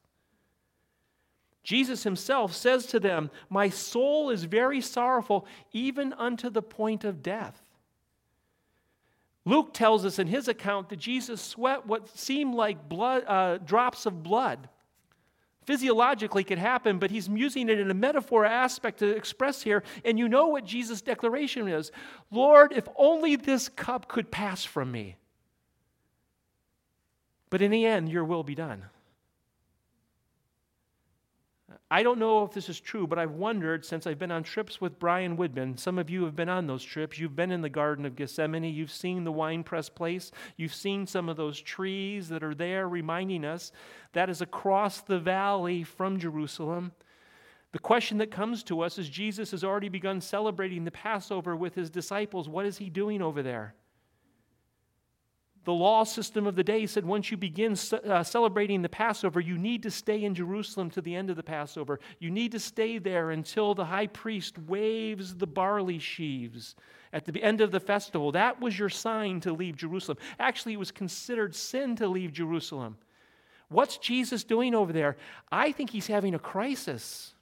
Jesus 1.64 2.04
himself 2.04 2.54
says 2.54 2.86
to 2.88 3.00
them, 3.00 3.30
My 3.50 3.70
soul 3.70 4.30
is 4.30 4.44
very 4.44 4.82
sorrowful, 4.82 5.46
even 5.72 6.12
unto 6.14 6.50
the 6.50 6.62
point 6.62 7.06
of 7.06 7.24
death. 7.24 7.62
Luke 9.50 9.74
tells 9.74 10.06
us 10.06 10.20
in 10.20 10.27
his 10.27 10.48
account 10.48 10.89
that 10.89 11.00
Jesus 11.00 11.41
sweat 11.41 11.88
what 11.88 12.15
seemed 12.15 12.53
like 12.53 12.88
blood, 12.88 13.24
uh, 13.25 13.58
drops 13.58 14.06
of 14.06 14.22
blood. 14.22 14.70
Physiologically 15.65 16.44
could 16.44 16.60
happen, 16.60 17.00
but 17.00 17.10
he's 17.10 17.27
using 17.27 17.68
it 17.68 17.79
in 17.79 17.89
a 17.89 17.96
metaphor 17.96 18.46
aspect 18.46 19.00
to 19.00 19.08
express 19.08 19.63
here. 19.63 19.84
And 20.06 20.20
you 20.20 20.29
know 20.29 20.50
what 20.50 20.65
Jesus' 20.65 21.01
declaration 21.01 21.68
is 21.68 21.91
Lord, 22.29 22.74
if 22.74 22.88
only 22.96 23.36
this 23.36 23.70
cup 23.70 24.08
could 24.08 24.29
pass 24.29 24.63
from 24.63 24.91
me. 24.91 25.15
But 27.50 27.63
in 27.63 27.72
the 27.72 27.88
end, 27.88 28.10
your 28.10 28.25
will 28.25 28.44
be 28.44 28.53
done. 28.53 28.86
I 31.91 32.03
don't 32.03 32.19
know 32.19 32.43
if 32.43 32.51
this 32.51 32.69
is 32.69 32.79
true, 32.79 33.08
but 33.08 33.17
I've 33.17 33.31
wondered 33.31 33.84
since 33.84 34.05
I've 34.05 34.19
been 34.19 34.31
on 34.31 34.43
trips 34.43 34.79
with 34.79 35.00
Brian 35.00 35.36
Woodman. 35.36 35.75
Some 35.75 35.98
of 35.98 36.08
you 36.08 36.24
have 36.25 36.36
been 36.36 36.50
on 36.50 36.67
those 36.67 36.84
trips. 36.84 37.17
You've 37.17 37.36
been 37.36 37.51
in 37.51 37.62
the 37.62 37.69
Garden 37.69 38.05
of 38.05 38.15
Gethsemane. 38.15 38.63
You've 38.63 38.91
seen 38.91 39.24
the 39.24 39.31
wine 39.31 39.63
press 39.63 39.89
place. 39.89 40.29
You've 40.55 40.75
seen 40.75 41.08
some 41.08 41.29
of 41.29 41.38
those 41.38 41.60
trees 41.60 42.29
that 42.29 42.43
are 42.43 42.53
there 42.53 42.88
reminding 42.88 43.43
us 43.43 43.72
that 44.13 44.29
is 44.29 44.39
across 44.39 45.01
the 45.01 45.17
valley 45.17 45.84
from 45.84 46.19
Jerusalem. 46.19 46.91
The 47.72 47.79
question 47.79 48.19
that 48.19 48.29
comes 48.29 48.62
to 48.63 48.81
us 48.81 49.00
is 49.00 49.10
Jesus 49.10 49.50
has 49.50 49.63
already 49.63 49.89
begun 49.89 50.22
celebrating 50.22 50.86
the 50.86 50.91
Passover 50.91 51.55
with 51.55 51.74
his 51.74 51.89
disciples. 51.89 52.48
What 52.48 52.67
is 52.67 52.77
he 52.77 52.91
doing 52.91 53.19
over 53.19 53.41
there? 53.41 53.74
The 55.66 55.74
law 55.74 56.04
system 56.04 56.48
of 56.48 56.56
the 56.56 56.63
day 56.63 56.86
said 56.86 57.06
once 57.06 57.32
you 57.32 57.38
begin 57.38 57.75
uh, 58.08 58.24
celebrating 58.24 58.82
the 58.82 58.89
Passover, 58.89 59.39
you 59.39 59.58
need 59.58 59.84
to 59.84 59.92
stay 59.92 60.24
in 60.24 60.34
Jerusalem 60.34 60.89
to 60.92 61.01
the 61.01 61.16
end 61.16 61.30
of 61.30 61.36
the 61.36 61.44
Passover. 61.44 62.00
You 62.20 62.32
need 62.32 62.51
to 62.54 62.60
stay 62.60 62.98
there 62.98 63.32
until 63.32 63.75
the 63.75 63.86
high 63.86 64.08
priest 64.08 64.58
waves 64.58 65.36
the 65.36 65.48
barley 65.48 66.00
sheaves 66.00 66.75
at 67.12 67.25
the 67.25 67.44
end 67.44 67.62
of 67.62 67.72
the 67.72 67.80
festival. 67.80 68.32
That 68.32 68.62
was 68.62 68.80
your 68.80 68.89
sign 68.89 69.42
to 69.42 69.54
leave 69.54 69.75
Jerusalem. 69.75 70.18
Actually, 70.39 70.74
it 70.74 70.80
was 70.80 70.92
considered 70.92 71.54
sin 71.56 71.96
to 71.98 72.08
leave 72.08 72.32
Jerusalem. 72.32 72.98
What's 73.68 73.98
Jesus 73.98 74.44
doing 74.44 74.74
over 74.74 74.94
there? 74.94 75.18
I 75.51 75.72
think 75.72 75.92
he's 75.92 76.08
having 76.08 76.34
a 76.34 76.39
crisis. 76.39 77.34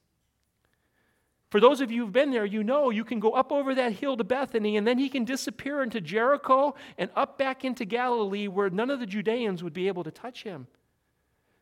For 1.49 1.61
those 1.61 1.79
of 1.79 1.91
you 1.91 2.03
who've 2.03 2.13
been 2.13 2.31
there, 2.31 2.45
you 2.45 2.63
know 2.63 2.89
you 2.89 3.05
can 3.05 3.19
go 3.19 3.31
up 3.31 3.51
over 3.51 3.73
that 3.75 3.93
hill 3.93 4.17
to 4.17 4.23
Bethany 4.23 4.75
and 4.75 4.85
then 4.85 4.97
he 4.97 5.07
can 5.07 5.23
disappear 5.23 5.81
into 5.81 6.01
Jericho 6.01 6.75
and 6.97 7.09
up 7.15 7.37
back 7.37 7.63
into 7.63 7.85
Galilee 7.85 8.47
where 8.47 8.69
none 8.69 8.89
of 8.89 8.99
the 8.99 9.05
Judeans 9.05 9.63
would 9.63 9.73
be 9.73 9.87
able 9.87 10.03
to 10.03 10.11
touch 10.11 10.43
him. 10.43 10.67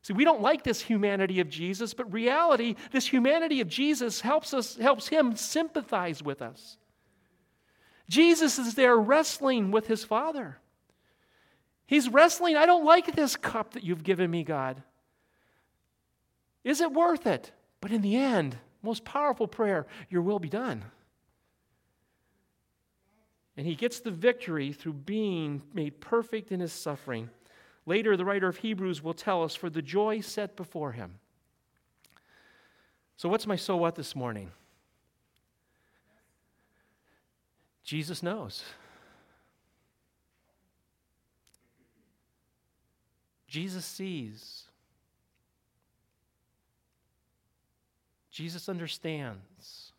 See, 0.02 0.14
we 0.14 0.24
don't 0.24 0.42
like 0.42 0.64
this 0.64 0.82
humanity 0.82 1.40
of 1.40 1.50
Jesus, 1.50 1.94
but 1.94 2.12
reality, 2.12 2.76
this 2.92 3.08
humanity 3.08 3.62
of 3.62 3.68
Jesus 3.68 4.22
helps 4.22 4.54
us 4.54 4.76
helps 4.78 5.08
him 5.08 5.36
sympathize 5.36 6.22
with 6.22 6.42
us. 6.42 6.78
Jesus 8.08 8.60
is 8.60 8.76
there 8.76 8.96
wrestling 8.96 9.72
with 9.72 9.88
his 9.88 10.04
Father. 10.04 10.60
He's 11.88 12.10
wrestling, 12.10 12.56
I 12.56 12.66
don't 12.66 12.86
like 12.86 13.16
this 13.16 13.36
cup 13.36 13.74
that 13.74 13.84
you've 13.84 14.04
given 14.04 14.30
me, 14.30 14.44
God. 14.44 14.82
Is 16.64 16.82
it 16.82 16.92
worth 16.92 17.28
it? 17.28 17.52
But 17.82 17.92
in 17.92 18.02
the 18.02 18.16
end, 18.16 18.58
most 18.86 19.04
powerful 19.04 19.48
prayer, 19.48 19.86
Your 20.10 20.22
will 20.22 20.40
be 20.40 20.50
done. 20.50 20.86
And 23.58 23.66
he 23.66 23.76
gets 23.76 24.00
the 24.00 24.12
victory 24.12 24.74
through 24.74 24.94
being 24.94 25.62
made 25.74 26.02
perfect 26.02 26.52
in 26.52 26.60
his 26.60 26.74
suffering. 26.74 27.30
Later, 27.86 28.18
the 28.18 28.26
writer 28.26 28.48
of 28.48 28.58
Hebrews 28.58 29.02
will 29.02 29.14
tell 29.14 29.44
us, 29.44 29.56
for 29.56 29.70
the 29.70 29.82
joy 29.82 30.20
set 30.20 30.56
before 30.56 30.92
him. 30.92 31.20
So, 33.18 33.30
what's 33.30 33.48
my 33.48 33.56
so 33.56 33.78
what 33.78 33.96
this 33.96 34.16
morning? 34.16 34.52
Jesus 37.84 38.22
knows. 38.22 38.64
Jesus 43.48 43.86
sees. 43.86 44.65
Jesus 48.36 48.68
understands. 48.68 49.94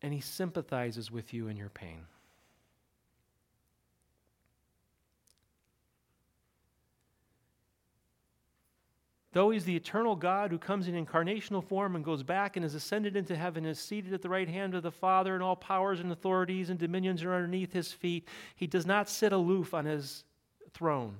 And 0.00 0.10
he 0.14 0.20
sympathizes 0.20 1.10
with 1.10 1.34
you 1.34 1.48
in 1.48 1.58
your 1.58 1.68
pain. 1.68 2.06
Though 9.34 9.50
he's 9.50 9.66
the 9.66 9.76
eternal 9.76 10.16
God 10.16 10.50
who 10.50 10.56
comes 10.56 10.88
in 10.88 10.94
incarnational 10.94 11.62
form 11.62 11.94
and 11.94 12.02
goes 12.02 12.22
back 12.22 12.56
and 12.56 12.64
is 12.64 12.74
ascended 12.74 13.16
into 13.16 13.36
heaven 13.36 13.66
and 13.66 13.72
is 13.72 13.78
seated 13.78 14.14
at 14.14 14.22
the 14.22 14.30
right 14.30 14.48
hand 14.48 14.74
of 14.74 14.82
the 14.82 14.90
Father, 14.90 15.34
and 15.34 15.42
all 15.42 15.56
powers 15.56 16.00
and 16.00 16.10
authorities 16.10 16.70
and 16.70 16.78
dominions 16.78 17.22
are 17.22 17.34
underneath 17.34 17.74
his 17.74 17.92
feet, 17.92 18.26
he 18.56 18.66
does 18.66 18.86
not 18.86 19.10
sit 19.10 19.34
aloof 19.34 19.74
on 19.74 19.84
his 19.84 20.24
throne 20.72 21.18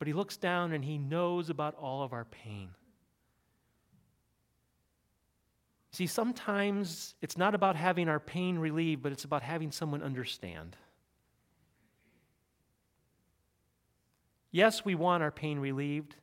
but 0.00 0.08
he 0.08 0.14
looks 0.14 0.38
down 0.38 0.72
and 0.72 0.82
he 0.82 0.96
knows 0.96 1.50
about 1.50 1.74
all 1.74 2.02
of 2.02 2.14
our 2.14 2.24
pain. 2.24 2.70
See, 5.92 6.06
sometimes 6.06 7.14
it's 7.20 7.36
not 7.36 7.54
about 7.54 7.76
having 7.76 8.08
our 8.08 8.18
pain 8.18 8.58
relieved, 8.58 9.02
but 9.02 9.12
it's 9.12 9.24
about 9.24 9.42
having 9.42 9.70
someone 9.70 10.02
understand. 10.02 10.74
Yes, 14.50 14.86
we 14.86 14.94
want 14.94 15.22
our 15.22 15.30
pain 15.30 15.58
relieved. 15.58 16.16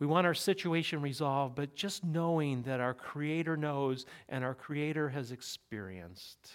We 0.00 0.08
want 0.08 0.26
our 0.26 0.34
situation 0.34 1.02
resolved, 1.02 1.54
but 1.54 1.76
just 1.76 2.02
knowing 2.02 2.62
that 2.62 2.80
our 2.80 2.94
Creator 2.94 3.58
knows 3.58 4.06
and 4.28 4.42
our 4.42 4.54
Creator 4.54 5.10
has 5.10 5.30
experienced 5.30 6.50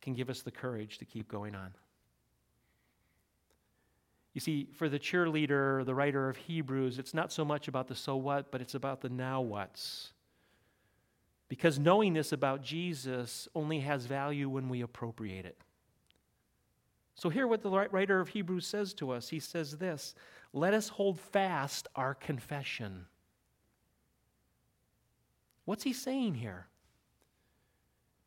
can 0.00 0.14
give 0.14 0.30
us 0.30 0.42
the 0.42 0.52
courage 0.52 0.98
to 0.98 1.04
keep 1.04 1.26
going 1.26 1.56
on. 1.56 1.74
You 4.38 4.40
see, 4.40 4.68
for 4.72 4.88
the 4.88 5.00
cheerleader, 5.00 5.84
the 5.84 5.96
writer 5.96 6.28
of 6.28 6.36
Hebrews, 6.36 7.00
it's 7.00 7.12
not 7.12 7.32
so 7.32 7.44
much 7.44 7.66
about 7.66 7.88
the 7.88 7.96
so 7.96 8.14
what, 8.14 8.52
but 8.52 8.60
it's 8.60 8.76
about 8.76 9.00
the 9.00 9.08
now 9.08 9.40
what's. 9.40 10.12
Because 11.48 11.76
knowing 11.80 12.12
this 12.12 12.30
about 12.30 12.62
Jesus 12.62 13.48
only 13.56 13.80
has 13.80 14.06
value 14.06 14.48
when 14.48 14.68
we 14.68 14.82
appropriate 14.82 15.44
it. 15.44 15.60
So, 17.16 17.28
hear 17.30 17.48
what 17.48 17.62
the 17.62 17.88
writer 17.90 18.20
of 18.20 18.28
Hebrews 18.28 18.64
says 18.64 18.94
to 18.94 19.10
us. 19.10 19.28
He 19.28 19.40
says 19.40 19.78
this 19.78 20.14
Let 20.52 20.72
us 20.72 20.88
hold 20.88 21.18
fast 21.18 21.88
our 21.96 22.14
confession. 22.14 23.06
What's 25.64 25.82
he 25.82 25.92
saying 25.92 26.36
here? 26.36 26.68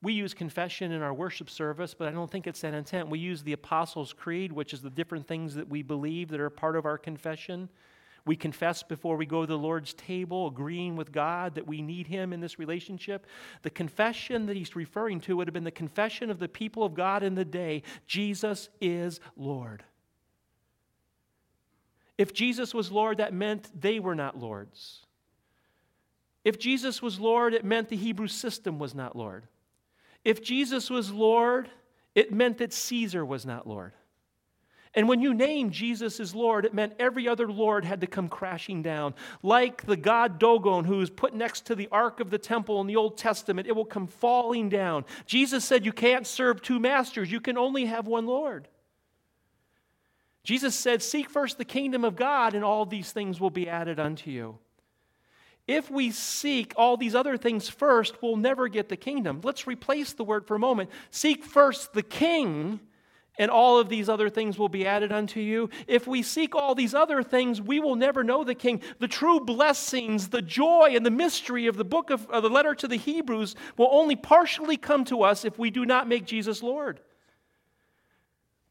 We 0.03 0.13
use 0.13 0.33
confession 0.33 0.91
in 0.91 1.01
our 1.01 1.13
worship 1.13 1.49
service, 1.49 1.93
but 1.93 2.07
I 2.07 2.11
don't 2.11 2.29
think 2.29 2.47
it's 2.47 2.61
that 2.61 2.73
intent. 2.73 3.09
We 3.09 3.19
use 3.19 3.43
the 3.43 3.53
Apostles' 3.53 4.13
Creed, 4.13 4.51
which 4.51 4.73
is 4.73 4.81
the 4.81 4.89
different 4.89 5.27
things 5.27 5.53
that 5.55 5.69
we 5.69 5.83
believe 5.83 6.29
that 6.29 6.39
are 6.39 6.49
part 6.49 6.75
of 6.75 6.85
our 6.85 6.97
confession. 6.97 7.69
We 8.25 8.35
confess 8.35 8.83
before 8.83 9.15
we 9.15 9.25
go 9.25 9.41
to 9.41 9.47
the 9.47 9.57
Lord's 9.57 9.93
table, 9.93 10.47
agreeing 10.47 10.95
with 10.95 11.11
God 11.11 11.55
that 11.55 11.67
we 11.67 11.81
need 11.81 12.07
Him 12.07 12.33
in 12.33 12.39
this 12.39 12.57
relationship. 12.57 13.27
The 13.61 13.69
confession 13.69 14.45
that 14.47 14.55
he's 14.55 14.75
referring 14.75 15.21
to 15.21 15.37
would 15.37 15.47
have 15.47 15.53
been 15.53 15.63
the 15.63 15.71
confession 15.71 16.29
of 16.29 16.39
the 16.39 16.47
people 16.47 16.83
of 16.83 16.93
God 16.93 17.23
in 17.23 17.35
the 17.35 17.45
day 17.45 17.83
Jesus 18.07 18.69
is 18.79 19.19
Lord. 19.35 19.83
If 22.17 22.33
Jesus 22.33 22.73
was 22.73 22.91
Lord, 22.91 23.17
that 23.17 23.33
meant 23.33 23.69
they 23.79 23.99
were 23.99 24.15
not 24.15 24.37
lords. 24.37 25.05
If 26.43 26.59
Jesus 26.59 27.01
was 27.01 27.19
Lord, 27.19 27.53
it 27.53 27.65
meant 27.65 27.89
the 27.89 27.95
Hebrew 27.95 28.27
system 28.27 28.77
was 28.77 28.93
not 28.93 29.15
Lord. 29.15 29.47
If 30.23 30.43
Jesus 30.43 30.89
was 30.89 31.11
Lord, 31.11 31.69
it 32.15 32.31
meant 32.31 32.59
that 32.59 32.73
Caesar 32.73 33.25
was 33.25 33.45
not 33.45 33.67
Lord. 33.67 33.93
And 34.93 35.07
when 35.07 35.21
you 35.21 35.33
named 35.33 35.71
Jesus 35.71 36.19
as 36.19 36.35
Lord, 36.35 36.65
it 36.65 36.73
meant 36.73 36.93
every 36.99 37.27
other 37.27 37.47
Lord 37.47 37.85
had 37.85 38.01
to 38.01 38.07
come 38.07 38.27
crashing 38.27 38.81
down. 38.81 39.13
Like 39.41 39.85
the 39.85 39.95
god 39.95 40.37
Dagon, 40.37 40.83
who 40.83 40.99
is 40.99 41.09
put 41.09 41.33
next 41.33 41.67
to 41.67 41.75
the 41.75 41.87
Ark 41.91 42.19
of 42.19 42.29
the 42.29 42.37
Temple 42.37 42.81
in 42.81 42.87
the 42.87 42.97
Old 42.97 43.17
Testament, 43.17 43.67
it 43.67 43.75
will 43.75 43.85
come 43.85 44.07
falling 44.07 44.67
down. 44.67 45.05
Jesus 45.25 45.63
said, 45.63 45.85
You 45.85 45.93
can't 45.93 46.27
serve 46.27 46.61
two 46.61 46.79
masters, 46.79 47.31
you 47.31 47.39
can 47.39 47.57
only 47.57 47.85
have 47.85 48.05
one 48.05 48.25
Lord. 48.25 48.67
Jesus 50.43 50.75
said, 50.75 51.01
Seek 51.01 51.29
first 51.29 51.57
the 51.57 51.65
kingdom 51.65 52.03
of 52.03 52.17
God, 52.17 52.53
and 52.53 52.63
all 52.63 52.85
these 52.85 53.13
things 53.13 53.39
will 53.39 53.49
be 53.49 53.69
added 53.69 53.97
unto 53.97 54.29
you. 54.29 54.57
If 55.71 55.89
we 55.89 56.11
seek 56.11 56.73
all 56.75 56.97
these 56.97 57.15
other 57.15 57.37
things 57.37 57.69
first, 57.69 58.21
we'll 58.21 58.35
never 58.35 58.67
get 58.67 58.89
the 58.89 58.97
kingdom. 58.97 59.39
Let's 59.43 59.65
replace 59.67 60.13
the 60.13 60.23
word 60.23 60.45
for 60.45 60.55
a 60.55 60.59
moment. 60.59 60.89
Seek 61.11 61.45
first 61.45 61.93
the 61.93 62.03
king 62.03 62.79
and 63.37 63.49
all 63.49 63.79
of 63.79 63.89
these 63.89 64.09
other 64.09 64.29
things 64.29 64.59
will 64.59 64.69
be 64.69 64.85
added 64.85 65.11
unto 65.11 65.39
you. 65.39 65.69
If 65.87 66.05
we 66.05 66.21
seek 66.21 66.53
all 66.53 66.75
these 66.75 66.93
other 66.93 67.23
things, 67.23 67.61
we 67.61 67.79
will 67.79 67.95
never 67.95 68.23
know 68.23 68.43
the 68.43 68.53
King. 68.53 68.81
The 68.99 69.07
true 69.07 69.39
blessings, 69.39 70.29
the 70.29 70.41
joy, 70.41 70.89
and 70.95 71.05
the 71.05 71.11
mystery 71.11 71.67
of 71.67 71.77
the 71.77 71.85
book 71.85 72.09
of, 72.09 72.27
the 72.27 72.49
letter 72.49 72.75
to 72.75 72.87
the 72.87 72.97
Hebrews 72.97 73.55
will 73.77 73.89
only 73.91 74.15
partially 74.15 74.77
come 74.77 75.05
to 75.05 75.23
us 75.23 75.45
if 75.45 75.57
we 75.57 75.71
do 75.71 75.85
not 75.85 76.07
make 76.07 76.25
Jesus 76.25 76.61
Lord. 76.61 76.99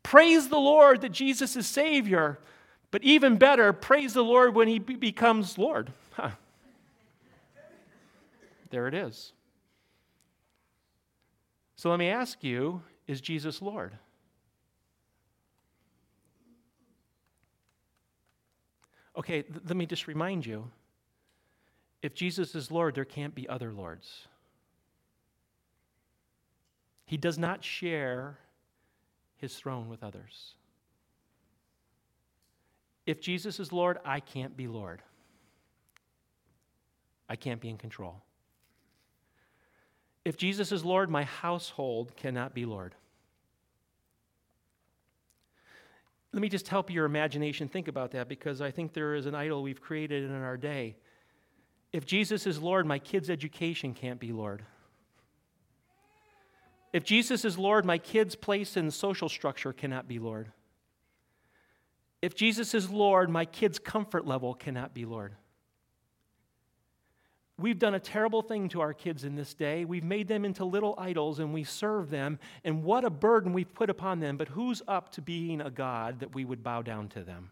Praise 0.02 0.48
the 0.48 0.58
Lord 0.58 1.00
that 1.00 1.12
Jesus 1.12 1.56
is 1.56 1.66
Savior, 1.66 2.38
but 2.90 3.02
even 3.02 3.38
better, 3.38 3.72
praise 3.72 4.12
the 4.14 4.24
Lord 4.24 4.54
when 4.54 4.68
He 4.68 4.78
becomes 4.78 5.56
Lord. 5.56 5.92
Huh. 6.12 6.30
There 8.70 8.86
it 8.86 8.94
is. 8.94 9.32
So 11.76 11.90
let 11.90 11.98
me 11.98 12.08
ask 12.08 12.42
you 12.42 12.82
is 13.06 13.20
Jesus 13.20 13.60
Lord? 13.60 13.96
Okay, 19.16 19.42
th- 19.42 19.60
let 19.66 19.76
me 19.76 19.86
just 19.86 20.06
remind 20.06 20.46
you 20.46 20.70
if 22.02 22.14
Jesus 22.14 22.54
is 22.54 22.70
Lord, 22.70 22.94
there 22.94 23.04
can't 23.04 23.34
be 23.34 23.48
other 23.48 23.72
lords. 23.72 24.28
He 27.04 27.16
does 27.16 27.38
not 27.38 27.64
share 27.64 28.38
his 29.36 29.56
throne 29.56 29.88
with 29.88 30.04
others. 30.04 30.54
If 33.06 33.20
Jesus 33.20 33.58
is 33.58 33.72
Lord, 33.72 33.98
I 34.04 34.20
can't 34.20 34.56
be 34.56 34.68
Lord. 34.68 35.02
I 37.28 37.36
can't 37.36 37.60
be 37.60 37.68
in 37.68 37.78
control. 37.78 38.22
If 40.24 40.36
Jesus 40.36 40.72
is 40.72 40.84
Lord, 40.84 41.10
my 41.10 41.24
household 41.24 42.14
cannot 42.16 42.54
be 42.54 42.64
Lord. 42.64 42.94
Let 46.32 46.42
me 46.42 46.48
just 46.48 46.68
help 46.68 46.90
your 46.90 47.06
imagination 47.06 47.68
think 47.68 47.88
about 47.88 48.12
that 48.12 48.28
because 48.28 48.60
I 48.60 48.70
think 48.70 48.92
there 48.92 49.14
is 49.14 49.26
an 49.26 49.34
idol 49.34 49.62
we've 49.62 49.80
created 49.80 50.24
in 50.24 50.42
our 50.42 50.56
day. 50.56 50.96
If 51.92 52.06
Jesus 52.06 52.46
is 52.46 52.60
Lord, 52.60 52.86
my 52.86 52.98
kid's 52.98 53.30
education 53.30 53.94
can't 53.94 54.20
be 54.20 54.30
Lord. 54.30 54.62
If 56.92 57.04
Jesus 57.04 57.44
is 57.44 57.58
Lord, 57.58 57.84
my 57.84 57.98
kid's 57.98 58.34
place 58.34 58.76
in 58.76 58.90
social 58.90 59.28
structure 59.28 59.72
cannot 59.72 60.06
be 60.06 60.18
Lord. 60.18 60.52
If 62.22 62.34
Jesus 62.34 62.74
is 62.74 62.90
Lord, 62.90 63.30
my 63.30 63.44
kid's 63.44 63.78
comfort 63.78 64.26
level 64.26 64.54
cannot 64.54 64.94
be 64.94 65.04
Lord. 65.04 65.34
We've 67.60 67.78
done 67.78 67.94
a 67.94 68.00
terrible 68.00 68.42
thing 68.42 68.68
to 68.70 68.80
our 68.80 68.94
kids 68.94 69.24
in 69.24 69.36
this 69.36 69.52
day. 69.54 69.84
We've 69.84 70.04
made 70.04 70.28
them 70.28 70.44
into 70.44 70.64
little 70.64 70.94
idols 70.96 71.38
and 71.38 71.52
we 71.52 71.64
serve 71.64 72.08
them, 72.10 72.38
and 72.64 72.82
what 72.82 73.04
a 73.04 73.10
burden 73.10 73.52
we've 73.52 73.72
put 73.72 73.90
upon 73.90 74.20
them. 74.20 74.36
But 74.36 74.48
who's 74.48 74.82
up 74.88 75.12
to 75.12 75.22
being 75.22 75.60
a 75.60 75.70
God 75.70 76.20
that 76.20 76.34
we 76.34 76.44
would 76.44 76.62
bow 76.62 76.82
down 76.82 77.08
to 77.10 77.22
them? 77.22 77.50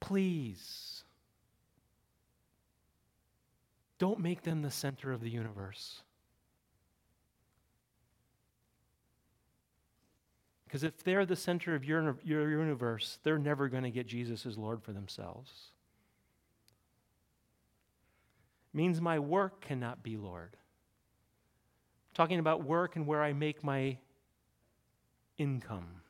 Please, 0.00 1.04
don't 3.98 4.18
make 4.18 4.42
them 4.42 4.62
the 4.62 4.70
center 4.70 5.12
of 5.12 5.20
the 5.20 5.30
universe. 5.30 6.02
Because 10.72 10.84
if 10.84 11.04
they're 11.04 11.26
the 11.26 11.36
center 11.36 11.74
of 11.74 11.84
your, 11.84 12.16
your 12.24 12.48
universe, 12.48 13.18
they're 13.24 13.36
never 13.36 13.68
going 13.68 13.82
to 13.82 13.90
get 13.90 14.06
Jesus 14.06 14.46
as 14.46 14.56
Lord 14.56 14.82
for 14.82 14.92
themselves. 14.92 15.50
means 18.72 18.98
my 18.98 19.18
work 19.18 19.60
cannot 19.60 20.02
be 20.02 20.16
Lord. 20.16 20.56
talking 22.14 22.38
about 22.38 22.64
work 22.64 22.96
and 22.96 23.06
where 23.06 23.22
I 23.22 23.34
make 23.34 23.62
my 23.62 23.98
income. 25.36 26.00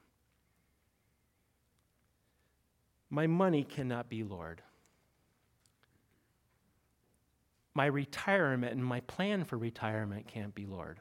My 3.11 3.27
money 3.27 3.65
cannot 3.65 4.09
be 4.09 4.23
Lord. 4.23 4.63
My 7.75 7.87
retirement 7.87 8.75
and 8.75 8.85
my 8.85 9.01
plan 9.01 9.43
for 9.43 9.59
retirement 9.59 10.29
can't 10.29 10.55
be 10.55 10.67
Lord. 10.67 11.01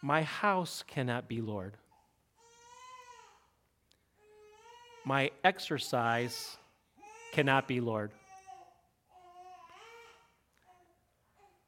My 0.00 0.22
house 0.22 0.84
cannot 0.86 1.28
be 1.28 1.40
Lord. 1.40 1.76
My 5.04 5.30
exercise 5.42 6.56
cannot 7.32 7.66
be 7.66 7.80
Lord. 7.80 8.12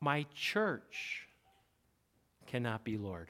My 0.01 0.27
church 0.35 1.27
cannot 2.47 2.85
be 2.85 2.97
Lord. 2.97 3.29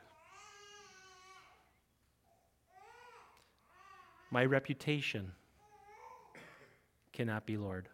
My 4.31 4.45
reputation 4.45 5.33
cannot 7.13 7.47
be 7.47 7.57
Lord. 7.57 7.89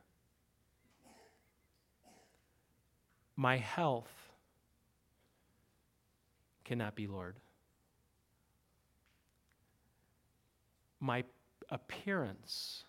My 3.37 3.57
health 3.59 4.16
cannot 6.67 6.97
be 6.97 7.07
Lord. 7.07 7.37
My 10.99 11.23
appearance 11.71 12.85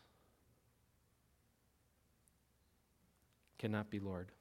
cannot 3.59 3.89
be 3.91 3.99
Lord. 3.99 4.31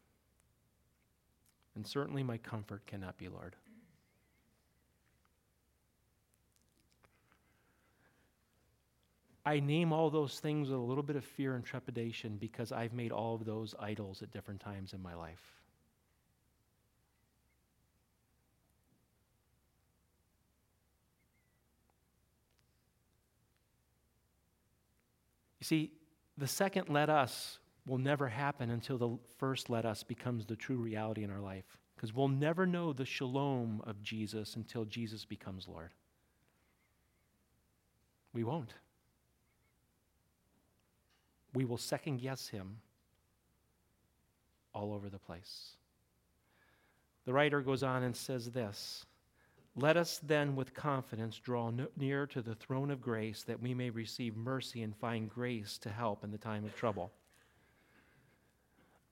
And 1.74 1.86
certainly 1.86 2.22
my 2.22 2.38
comfort 2.38 2.86
cannot 2.86 3.18
be 3.18 3.28
Lord. 3.28 3.54
I 9.44 9.60
name 9.60 9.92
all 9.92 10.10
those 10.10 10.40
things 10.40 10.70
with 10.70 10.78
a 10.78 10.82
little 10.82 11.02
bit 11.02 11.14
of 11.14 11.24
fear 11.24 11.54
and 11.54 11.64
trepidation 11.64 12.36
because 12.38 12.72
I've 12.72 12.94
made 12.94 13.12
all 13.12 13.34
of 13.34 13.44
those 13.44 13.74
idols 13.78 14.22
at 14.22 14.32
different 14.32 14.60
times 14.60 14.94
in 14.94 15.02
my 15.02 15.14
life. 15.14 15.52
See, 25.66 25.92
the 26.38 26.46
second 26.46 26.88
let 26.88 27.10
us 27.10 27.58
will 27.86 27.98
never 27.98 28.28
happen 28.28 28.70
until 28.70 28.98
the 28.98 29.18
first 29.38 29.70
let 29.70 29.84
us 29.84 30.02
becomes 30.02 30.44
the 30.46 30.56
true 30.56 30.76
reality 30.76 31.22
in 31.22 31.30
our 31.30 31.40
life. 31.40 31.78
Because 31.94 32.14
we'll 32.14 32.28
never 32.28 32.66
know 32.66 32.92
the 32.92 33.06
shalom 33.06 33.80
of 33.86 34.02
Jesus 34.02 34.56
until 34.56 34.84
Jesus 34.84 35.24
becomes 35.24 35.66
Lord. 35.66 35.92
We 38.34 38.44
won't. 38.44 38.74
We 41.54 41.64
will 41.64 41.78
second 41.78 42.18
guess 42.18 42.48
him 42.48 42.78
all 44.74 44.92
over 44.92 45.08
the 45.08 45.18
place. 45.18 45.76
The 47.24 47.32
writer 47.32 47.62
goes 47.62 47.82
on 47.82 48.02
and 48.02 48.14
says 48.14 48.50
this 48.50 49.06
let 49.76 49.98
us 49.98 50.18
then 50.22 50.56
with 50.56 50.72
confidence 50.72 51.38
draw 51.38 51.70
near 51.96 52.26
to 52.28 52.40
the 52.40 52.54
throne 52.54 52.90
of 52.90 53.02
grace 53.02 53.42
that 53.42 53.60
we 53.60 53.74
may 53.74 53.90
receive 53.90 54.34
mercy 54.34 54.82
and 54.82 54.96
find 54.96 55.28
grace 55.28 55.76
to 55.78 55.90
help 55.90 56.24
in 56.24 56.30
the 56.30 56.38
time 56.38 56.64
of 56.64 56.74
trouble. 56.74 57.12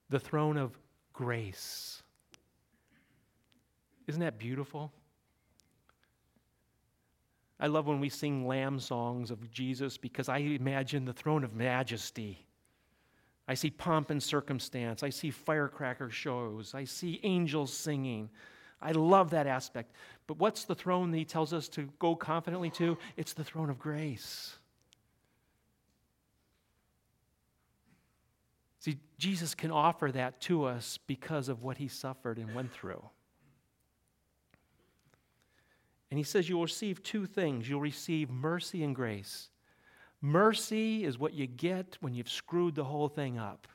The 0.09 0.19
throne 0.19 0.57
of 0.57 0.77
grace. 1.13 2.01
Isn't 4.07 4.21
that 4.21 4.39
beautiful? 4.39 4.91
I 7.59 7.67
love 7.67 7.85
when 7.85 7.99
we 7.99 8.09
sing 8.09 8.47
lamb 8.47 8.79
songs 8.79 9.29
of 9.29 9.51
Jesus 9.51 9.97
because 9.97 10.29
I 10.29 10.37
imagine 10.37 11.05
the 11.05 11.13
throne 11.13 11.43
of 11.43 11.53
majesty. 11.53 12.45
I 13.47 13.53
see 13.53 13.69
pomp 13.69 14.09
and 14.09 14.21
circumstance. 14.21 15.03
I 15.03 15.09
see 15.09 15.29
firecracker 15.29 16.09
shows. 16.09 16.73
I 16.73 16.85
see 16.85 17.19
angels 17.23 17.71
singing. 17.71 18.29
I 18.85 18.91
love 18.91 19.31
that 19.31 19.47
aspect. 19.47 19.91
But 20.27 20.37
what's 20.37 20.65
the 20.65 20.75
throne 20.75 21.09
that 21.09 21.17
he 21.17 21.25
tells 21.25 21.53
us 21.53 21.67
to 21.69 21.89
go 21.97 22.15
confidently 22.15 22.69
to? 22.71 22.97
It's 23.17 23.33
the 23.33 23.43
throne 23.43 23.71
of 23.71 23.79
grace. 23.79 24.55
See, 28.79 28.99
Jesus 29.17 29.55
can 29.55 29.71
offer 29.71 30.11
that 30.11 30.39
to 30.41 30.65
us 30.65 30.99
because 31.07 31.49
of 31.49 31.63
what 31.63 31.77
he 31.77 31.87
suffered 31.87 32.37
and 32.37 32.53
went 32.53 32.71
through. 32.71 33.03
And 36.11 36.19
he 36.19 36.23
says 36.23 36.47
you'll 36.47 36.61
receive 36.61 37.01
two 37.01 37.25
things 37.25 37.67
you'll 37.67 37.81
receive 37.81 38.29
mercy 38.29 38.83
and 38.83 38.95
grace. 38.95 39.49
Mercy 40.21 41.03
is 41.03 41.17
what 41.17 41.33
you 41.33 41.47
get 41.47 41.97
when 42.01 42.13
you've 42.13 42.29
screwed 42.29 42.75
the 42.75 42.83
whole 42.83 43.09
thing 43.09 43.39
up. 43.39 43.67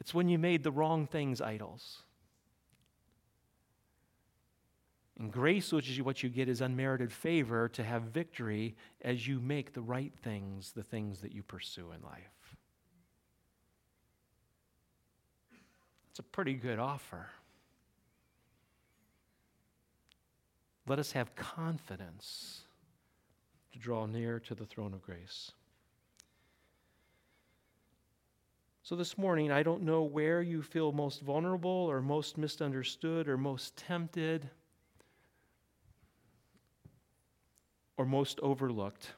It's 0.00 0.14
when 0.14 0.28
you 0.28 0.38
made 0.38 0.62
the 0.62 0.72
wrong 0.72 1.06
things 1.06 1.40
idols. 1.40 2.02
And 5.18 5.30
grace, 5.30 5.70
which 5.70 5.90
is 5.90 6.00
what 6.00 6.22
you 6.22 6.30
get, 6.30 6.48
is 6.48 6.62
unmerited 6.62 7.12
favor 7.12 7.68
to 7.68 7.84
have 7.84 8.04
victory 8.04 8.74
as 9.02 9.28
you 9.28 9.38
make 9.38 9.74
the 9.74 9.82
right 9.82 10.12
things 10.22 10.72
the 10.72 10.82
things 10.82 11.20
that 11.20 11.32
you 11.32 11.42
pursue 11.42 11.92
in 11.92 12.02
life. 12.02 12.56
It's 16.08 16.18
a 16.18 16.22
pretty 16.22 16.54
good 16.54 16.78
offer. 16.78 17.28
Let 20.88 20.98
us 20.98 21.12
have 21.12 21.36
confidence 21.36 22.62
to 23.72 23.78
draw 23.78 24.06
near 24.06 24.40
to 24.40 24.54
the 24.54 24.64
throne 24.64 24.94
of 24.94 25.02
grace. 25.02 25.52
So, 28.90 28.96
this 28.96 29.16
morning, 29.16 29.52
I 29.52 29.62
don't 29.62 29.82
know 29.82 30.02
where 30.02 30.42
you 30.42 30.62
feel 30.62 30.90
most 30.90 31.20
vulnerable 31.20 31.70
or 31.70 32.02
most 32.02 32.36
misunderstood 32.36 33.28
or 33.28 33.38
most 33.38 33.76
tempted 33.76 34.50
or 37.96 38.04
most 38.04 38.40
overlooked. 38.40 39.12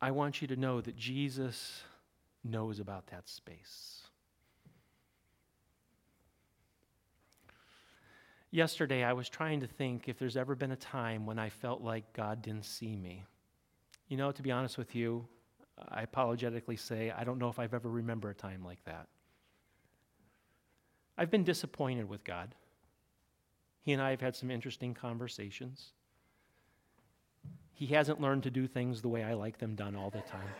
I 0.00 0.10
want 0.10 0.42
you 0.42 0.48
to 0.48 0.56
know 0.56 0.80
that 0.80 0.96
Jesus 0.96 1.84
knows 2.42 2.80
about 2.80 3.06
that 3.12 3.28
space. 3.28 4.02
Yesterday, 8.50 9.04
I 9.04 9.12
was 9.12 9.28
trying 9.28 9.60
to 9.60 9.68
think 9.68 10.08
if 10.08 10.18
there's 10.18 10.36
ever 10.36 10.56
been 10.56 10.72
a 10.72 10.76
time 10.76 11.26
when 11.26 11.38
I 11.38 11.48
felt 11.48 11.80
like 11.80 12.12
God 12.12 12.42
didn't 12.42 12.64
see 12.64 12.96
me. 12.96 13.24
You 14.08 14.16
know, 14.16 14.32
to 14.32 14.42
be 14.42 14.50
honest 14.50 14.76
with 14.76 14.96
you, 14.96 15.28
I 15.88 16.02
apologetically 16.02 16.76
say 16.76 17.10
I 17.10 17.24
don't 17.24 17.38
know 17.38 17.48
if 17.48 17.58
I've 17.58 17.74
ever 17.74 17.88
remembered 17.88 18.32
a 18.32 18.34
time 18.34 18.64
like 18.64 18.84
that. 18.84 19.08
I've 21.16 21.30
been 21.30 21.44
disappointed 21.44 22.08
with 22.08 22.24
God. 22.24 22.54
He 23.80 23.92
and 23.92 24.02
I 24.02 24.10
have 24.10 24.20
had 24.20 24.36
some 24.36 24.50
interesting 24.50 24.94
conversations. 24.94 25.92
He 27.72 27.86
hasn't 27.86 28.20
learned 28.20 28.42
to 28.44 28.50
do 28.50 28.66
things 28.66 29.02
the 29.02 29.08
way 29.08 29.22
I 29.22 29.34
like 29.34 29.58
them 29.58 29.74
done 29.74 29.96
all 29.96 30.10
the 30.10 30.20
time. 30.20 30.54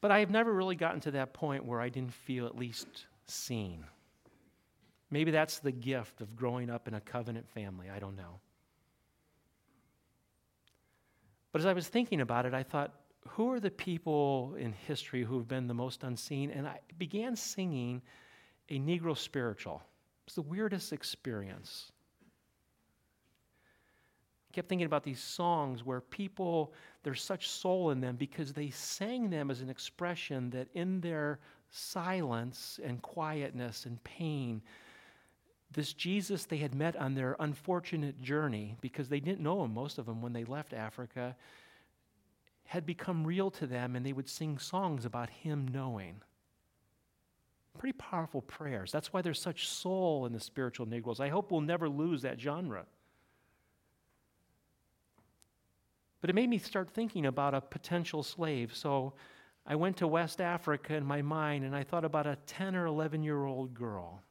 but 0.00 0.10
I 0.10 0.20
have 0.20 0.30
never 0.30 0.52
really 0.52 0.76
gotten 0.76 1.00
to 1.00 1.10
that 1.12 1.32
point 1.32 1.64
where 1.64 1.80
I 1.80 1.88
didn't 1.88 2.12
feel 2.12 2.46
at 2.46 2.56
least 2.56 3.06
seen. 3.26 3.84
Maybe 5.10 5.30
that's 5.30 5.60
the 5.60 5.72
gift 5.72 6.20
of 6.20 6.34
growing 6.34 6.70
up 6.70 6.88
in 6.88 6.94
a 6.94 7.00
covenant 7.00 7.48
family. 7.48 7.88
I 7.88 7.98
don't 7.98 8.16
know. 8.16 8.40
But 11.54 11.60
as 11.60 11.66
I 11.66 11.72
was 11.72 11.86
thinking 11.86 12.20
about 12.20 12.46
it, 12.46 12.52
I 12.52 12.64
thought, 12.64 12.92
who 13.28 13.52
are 13.52 13.60
the 13.60 13.70
people 13.70 14.56
in 14.58 14.72
history 14.72 15.22
who 15.22 15.38
have 15.38 15.46
been 15.46 15.68
the 15.68 15.72
most 15.72 16.02
unseen? 16.02 16.50
And 16.50 16.66
I 16.66 16.80
began 16.98 17.36
singing 17.36 18.02
a 18.70 18.80
Negro 18.80 19.16
spiritual. 19.16 19.80
It's 20.26 20.34
the 20.34 20.42
weirdest 20.42 20.92
experience. 20.92 21.92
I 24.50 24.52
kept 24.52 24.68
thinking 24.68 24.86
about 24.86 25.04
these 25.04 25.20
songs 25.20 25.84
where 25.84 26.00
people, 26.00 26.74
there's 27.04 27.22
such 27.22 27.48
soul 27.48 27.92
in 27.92 28.00
them 28.00 28.16
because 28.16 28.52
they 28.52 28.70
sang 28.70 29.30
them 29.30 29.48
as 29.48 29.60
an 29.60 29.70
expression 29.70 30.50
that 30.50 30.66
in 30.74 31.00
their 31.00 31.38
silence 31.70 32.80
and 32.82 33.00
quietness 33.00 33.86
and 33.86 34.02
pain, 34.02 34.60
this 35.74 35.92
Jesus 35.92 36.44
they 36.44 36.56
had 36.56 36.74
met 36.74 36.96
on 36.96 37.14
their 37.14 37.36
unfortunate 37.38 38.20
journey, 38.22 38.76
because 38.80 39.08
they 39.08 39.20
didn't 39.20 39.40
know 39.40 39.64
him, 39.64 39.74
most 39.74 39.98
of 39.98 40.06
them, 40.06 40.22
when 40.22 40.32
they 40.32 40.44
left 40.44 40.72
Africa, 40.72 41.36
had 42.64 42.86
become 42.86 43.26
real 43.26 43.50
to 43.52 43.66
them, 43.66 43.94
and 43.94 44.04
they 44.04 44.12
would 44.12 44.28
sing 44.28 44.58
songs 44.58 45.04
about 45.04 45.30
him 45.30 45.68
knowing. 45.68 46.22
Pretty 47.78 47.92
powerful 47.92 48.40
prayers. 48.40 48.90
That's 48.92 49.12
why 49.12 49.20
there's 49.20 49.40
such 49.40 49.68
soul 49.68 50.26
in 50.26 50.32
the 50.32 50.40
spiritual 50.40 50.86
Negroes. 50.86 51.20
I 51.20 51.28
hope 51.28 51.50
we'll 51.50 51.60
never 51.60 51.88
lose 51.88 52.22
that 52.22 52.40
genre. 52.40 52.86
But 56.20 56.30
it 56.30 56.34
made 56.34 56.48
me 56.48 56.58
start 56.58 56.90
thinking 56.90 57.26
about 57.26 57.52
a 57.54 57.60
potential 57.60 58.22
slave. 58.22 58.74
So 58.74 59.12
I 59.66 59.76
went 59.76 59.98
to 59.98 60.06
West 60.06 60.40
Africa 60.40 60.94
in 60.94 61.04
my 61.04 61.20
mind 61.20 61.64
and 61.64 61.76
I 61.76 61.82
thought 61.82 62.04
about 62.04 62.26
a 62.26 62.38
10 62.46 62.76
or 62.76 62.86
11 62.86 63.22
year 63.22 63.44
old 63.44 63.74
girl 63.74 64.22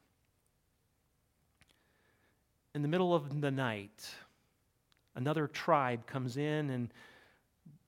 in 2.76 2.82
the 2.82 2.88
middle 2.88 3.14
of 3.14 3.42
the 3.42 3.52
night, 3.52 4.10
another 5.16 5.48
tribe 5.48 6.06
comes 6.08 6.38
in 6.38 6.70
and 6.70 6.90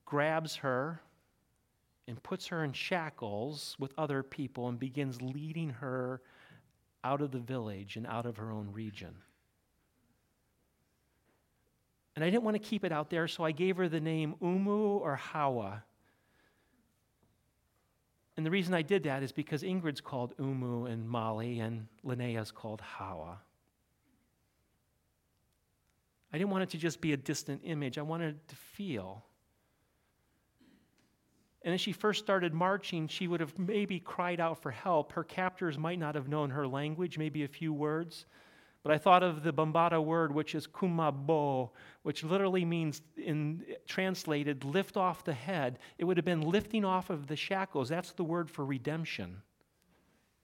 grabs 0.04 0.56
her 0.56 1.00
and 2.08 2.22
puts 2.22 2.46
her 2.46 2.62
in 2.62 2.72
shackles 2.72 3.76
with 3.78 3.92
other 3.98 4.22
people 4.22 4.68
and 4.68 4.78
begins 4.78 5.20
leading 5.20 5.70
her 5.70 6.20
out 7.02 7.20
of 7.20 7.32
the 7.32 7.38
village 7.38 7.96
and 7.96 8.06
out 8.06 8.26
of 8.26 8.36
her 8.36 8.52
own 8.52 8.68
region. 8.72 9.14
And 12.14 12.24
I 12.24 12.30
didn't 12.30 12.44
want 12.44 12.54
to 12.54 12.62
keep 12.62 12.84
it 12.84 12.92
out 12.92 13.10
there, 13.10 13.28
so 13.28 13.44
I 13.44 13.52
gave 13.52 13.76
her 13.76 13.88
the 13.88 14.00
name 14.00 14.36
Umu 14.40 14.98
or 14.98 15.16
Hawa. 15.16 15.82
And 18.36 18.46
the 18.46 18.50
reason 18.50 18.72
I 18.72 18.82
did 18.82 19.02
that 19.04 19.22
is 19.22 19.32
because 19.32 19.62
Ingrid's 19.62 20.00
called 20.00 20.32
Umu 20.38 20.86
and 20.86 21.08
Molly, 21.08 21.60
and 21.60 21.88
Linnea's 22.04 22.50
called 22.50 22.80
Hawa. 22.80 23.38
I 26.36 26.38
didn't 26.38 26.50
want 26.50 26.64
it 26.64 26.70
to 26.72 26.76
just 26.76 27.00
be 27.00 27.14
a 27.14 27.16
distant 27.16 27.62
image, 27.64 27.96
I 27.96 28.02
wanted 28.02 28.34
it 28.34 28.48
to 28.48 28.56
feel. 28.56 29.24
And 31.62 31.72
as 31.72 31.80
she 31.80 31.92
first 31.92 32.22
started 32.22 32.52
marching, 32.52 33.08
she 33.08 33.26
would 33.26 33.40
have 33.40 33.58
maybe 33.58 34.00
cried 34.00 34.38
out 34.38 34.60
for 34.60 34.70
help. 34.70 35.12
Her 35.12 35.24
captors 35.24 35.78
might 35.78 35.98
not 35.98 36.14
have 36.14 36.28
known 36.28 36.50
her 36.50 36.68
language, 36.68 37.16
maybe 37.16 37.44
a 37.44 37.48
few 37.48 37.72
words. 37.72 38.26
But 38.82 38.92
I 38.92 38.98
thought 38.98 39.22
of 39.22 39.44
the 39.44 39.52
Bambara 39.52 40.04
word, 40.04 40.30
which 40.30 40.54
is 40.54 40.66
kumabo, 40.66 41.70
which 42.02 42.22
literally 42.22 42.66
means, 42.66 43.00
in 43.16 43.64
translated, 43.88 44.62
lift 44.62 44.98
off 44.98 45.24
the 45.24 45.32
head. 45.32 45.78
It 45.96 46.04
would 46.04 46.18
have 46.18 46.26
been 46.26 46.42
lifting 46.42 46.84
off 46.84 47.08
of 47.08 47.28
the 47.28 47.36
shackles. 47.36 47.88
That's 47.88 48.12
the 48.12 48.24
word 48.24 48.50
for 48.50 48.62
redemption 48.62 49.40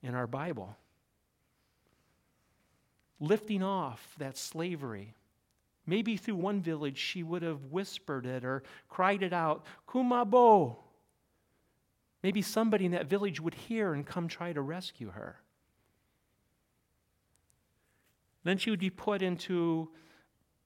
in 0.02 0.14
our 0.14 0.26
Bible. 0.26 0.74
Lifting 3.20 3.62
off 3.62 4.14
that 4.16 4.38
slavery. 4.38 5.16
Maybe 5.86 6.16
through 6.16 6.36
one 6.36 6.60
village 6.60 6.98
she 6.98 7.22
would 7.22 7.42
have 7.42 7.64
whispered 7.64 8.24
it 8.24 8.44
or 8.44 8.62
cried 8.88 9.22
it 9.22 9.32
out, 9.32 9.64
Kumabo. 9.88 10.76
Maybe 12.22 12.40
somebody 12.40 12.84
in 12.86 12.92
that 12.92 13.06
village 13.06 13.40
would 13.40 13.54
hear 13.54 13.92
and 13.92 14.06
come 14.06 14.28
try 14.28 14.52
to 14.52 14.60
rescue 14.60 15.10
her. 15.10 15.40
Then 18.44 18.58
she 18.58 18.70
would 18.70 18.80
be 18.80 18.90
put 18.90 19.22
into 19.22 19.88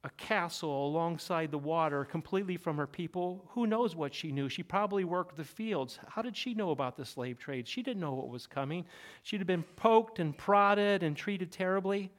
a 0.04 0.10
castle 0.10 0.86
alongside 0.86 1.50
the 1.50 1.58
water, 1.58 2.04
completely 2.04 2.56
from 2.56 2.76
her 2.76 2.86
people. 2.86 3.44
Who 3.50 3.66
knows 3.66 3.96
what 3.96 4.14
she 4.14 4.30
knew? 4.30 4.48
She 4.48 4.62
probably 4.62 5.04
worked 5.04 5.36
the 5.36 5.44
fields. 5.44 5.98
How 6.08 6.22
did 6.22 6.36
she 6.36 6.54
know 6.54 6.70
about 6.70 6.96
the 6.96 7.04
slave 7.04 7.38
trade? 7.38 7.66
She 7.66 7.82
didn't 7.82 8.00
know 8.00 8.14
what 8.14 8.28
was 8.28 8.46
coming. 8.46 8.84
She'd 9.22 9.40
have 9.40 9.46
been 9.46 9.64
poked 9.64 10.18
and 10.18 10.36
prodded 10.36 11.02
and 11.02 11.16
treated 11.16 11.50
terribly 11.50 12.12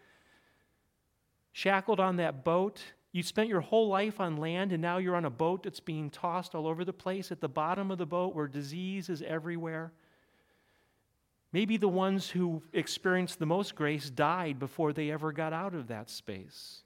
shackled 1.51 1.99
on 1.99 2.17
that 2.17 2.43
boat. 2.43 2.81
You 3.11 3.23
spent 3.23 3.49
your 3.49 3.61
whole 3.61 3.87
life 3.87 4.19
on 4.19 4.37
land, 4.37 4.71
and 4.71 4.81
now 4.81 4.97
you're 4.97 5.15
on 5.15 5.25
a 5.25 5.29
boat 5.29 5.63
that's 5.63 5.79
being 5.79 6.09
tossed 6.09 6.53
all 6.53 6.67
over 6.67 6.85
the 6.85 6.93
place 6.93 7.31
at 7.31 7.41
the 7.41 7.49
bottom 7.49 7.89
of 7.89 7.97
the 7.97 8.05
boat 8.05 8.35
where 8.35 8.47
disease 8.47 9.09
is 9.09 9.21
everywhere. 9.21 9.91
Maybe 11.53 11.77
the 11.77 11.87
ones 11.87 12.29
who 12.29 12.61
experienced 12.73 13.39
the 13.39 13.45
most 13.45 13.73
grace 13.73 14.09
died 14.09 14.59
before 14.59 14.93
they 14.93 15.09
ever 15.09 15.31
got 15.31 15.53
out 15.53 15.73
of 15.73 15.87
that 15.87 16.09
space. 16.09 16.81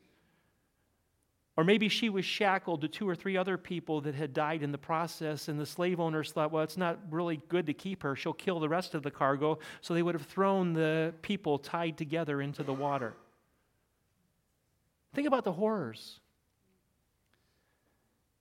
Or 1.58 1.66
maybe 1.66 1.90
she 1.90 2.10
was 2.10 2.24
shackled 2.24 2.82
to 2.82 2.88
two 2.88 3.08
or 3.10 3.16
three 3.16 3.36
other 3.36 3.58
people 3.58 4.00
that 4.02 4.16
had 4.16 4.34
died 4.34 4.64
in 4.64 4.72
the 4.72 4.78
process, 4.78 5.50
and 5.50 5.60
the 5.60 5.66
slave 5.66 6.00
owners 6.00 6.32
thought, 6.32 6.52
well, 6.52 6.64
it's 6.64 6.78
not 6.78 6.98
really 7.10 7.42
good 7.50 7.66
to 7.66 7.74
keep 7.74 8.04
her. 8.04 8.16
She'll 8.16 8.32
kill 8.32 8.60
the 8.60 8.70
rest 8.70 8.96
of 8.96 9.04
the 9.04 9.12
cargo. 9.12 9.60
So 9.82 9.94
they 9.94 10.02
would 10.02 10.16
have 10.16 10.28
thrown 10.28 10.72
the 10.72 11.14
people 11.22 11.60
tied 11.60 11.98
together 11.98 12.42
into 12.42 12.64
the 12.64 12.74
water. 12.74 13.16
Think 15.14 15.28
about 15.28 15.44
the 15.44 15.52
horrors. 15.52 16.20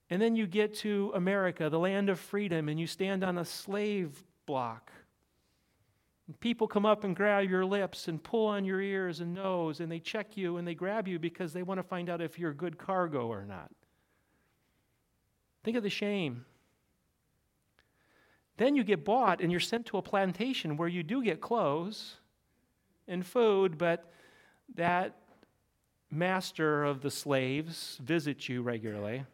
And 0.09 0.21
then 0.21 0.35
you 0.35 0.45
get 0.45 0.75
to 0.79 1.11
America, 1.15 1.69
the 1.69 1.79
land 1.79 2.09
of 2.09 2.19
freedom, 2.19 2.69
and 2.69 2.79
you 2.79 2.87
stand 2.87 3.23
on 3.23 3.37
a 3.37 3.45
slave 3.45 4.23
block. 4.45 4.91
People 6.39 6.67
come 6.67 6.85
up 6.85 7.03
and 7.03 7.15
grab 7.15 7.49
your 7.49 7.65
lips 7.65 8.07
and 8.07 8.21
pull 8.21 8.47
on 8.47 8.63
your 8.63 8.81
ears 8.81 9.19
and 9.19 9.33
nose, 9.33 9.79
and 9.79 9.91
they 9.91 9.99
check 9.99 10.37
you 10.37 10.57
and 10.57 10.67
they 10.67 10.75
grab 10.75 11.07
you 11.07 11.19
because 11.19 11.53
they 11.53 11.63
want 11.63 11.77
to 11.77 11.83
find 11.83 12.09
out 12.09 12.21
if 12.21 12.37
you're 12.37 12.53
good 12.53 12.77
cargo 12.77 13.27
or 13.27 13.45
not. 13.45 13.71
Think 15.63 15.77
of 15.77 15.83
the 15.83 15.89
shame. 15.89 16.45
Then 18.57 18.75
you 18.75 18.83
get 18.83 19.03
bought 19.03 19.41
and 19.41 19.51
you're 19.51 19.59
sent 19.59 19.87
to 19.87 19.97
a 19.97 20.01
plantation 20.01 20.77
where 20.77 20.87
you 20.87 21.03
do 21.03 21.23
get 21.23 21.41
clothes 21.41 22.15
and 23.07 23.25
food, 23.25 23.77
but 23.77 24.11
that 24.75 25.15
master 26.11 26.83
of 26.83 27.01
the 27.01 27.09
slaves 27.09 27.97
visits 28.03 28.49
you 28.49 28.61
regularly. 28.61 29.25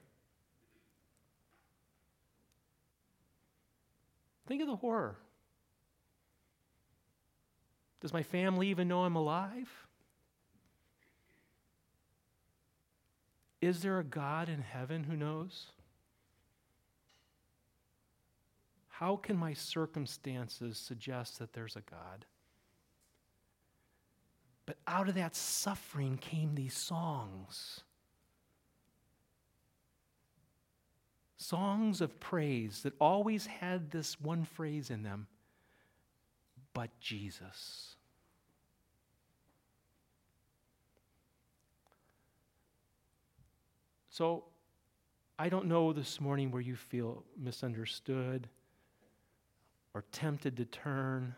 Think 4.45 4.61
of 4.61 4.67
the 4.67 4.75
horror. 4.75 5.17
Does 7.99 8.13
my 8.13 8.23
family 8.23 8.69
even 8.69 8.87
know 8.87 9.03
I'm 9.03 9.15
alive? 9.15 9.69
Is 13.59 13.81
there 13.81 13.99
a 13.99 14.03
God 14.03 14.47
in 14.47 14.61
heaven 14.61 15.03
who 15.03 15.17
knows? 15.17 15.71
How 18.87 19.15
can 19.15 19.35
my 19.35 19.53
circumstances 19.53 20.77
suggest 20.77 21.39
that 21.39 21.53
there's 21.53 21.75
a 21.75 21.81
God? 21.81 22.25
But 24.67 24.77
out 24.85 25.09
of 25.09 25.15
that 25.15 25.35
suffering 25.35 26.17
came 26.17 26.53
these 26.53 26.75
songs. 26.75 27.81
Songs 31.37 32.01
of 32.01 32.19
praise 32.19 32.83
that 32.83 32.93
always 32.99 33.47
had 33.47 33.89
this 33.89 34.21
one 34.21 34.43
phrase 34.45 34.91
in 34.91 35.01
them 35.01 35.25
but 36.77 36.91
Jesus. 36.99 37.95
So, 44.11 44.43
I 45.39 45.49
don't 45.49 45.65
know 45.65 45.91
this 45.91 46.21
morning 46.21 46.51
where 46.51 46.61
you 46.61 46.75
feel 46.75 47.23
misunderstood 47.35 48.47
or 49.95 50.03
tempted 50.11 50.55
to 50.57 50.65
turn 50.65 51.33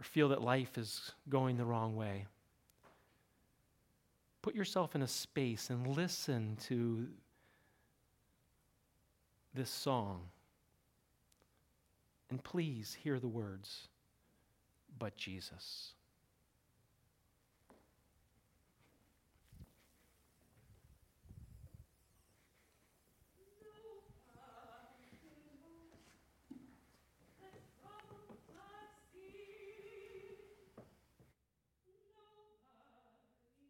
or 0.00 0.04
feel 0.04 0.30
that 0.30 0.42
life 0.42 0.78
is 0.78 1.12
going 1.28 1.56
the 1.56 1.64
wrong 1.64 1.94
way. 1.94 2.26
Put 4.42 4.54
yourself 4.54 4.94
in 4.94 5.02
a 5.02 5.06
space 5.06 5.68
and 5.68 5.86
listen 5.86 6.56
to 6.68 7.06
this 9.54 9.68
song. 9.68 10.22
And 12.30 12.42
please 12.42 12.96
hear 13.02 13.18
the 13.18 13.28
words, 13.28 13.88
but 14.98 15.16
Jesus. 15.16 15.92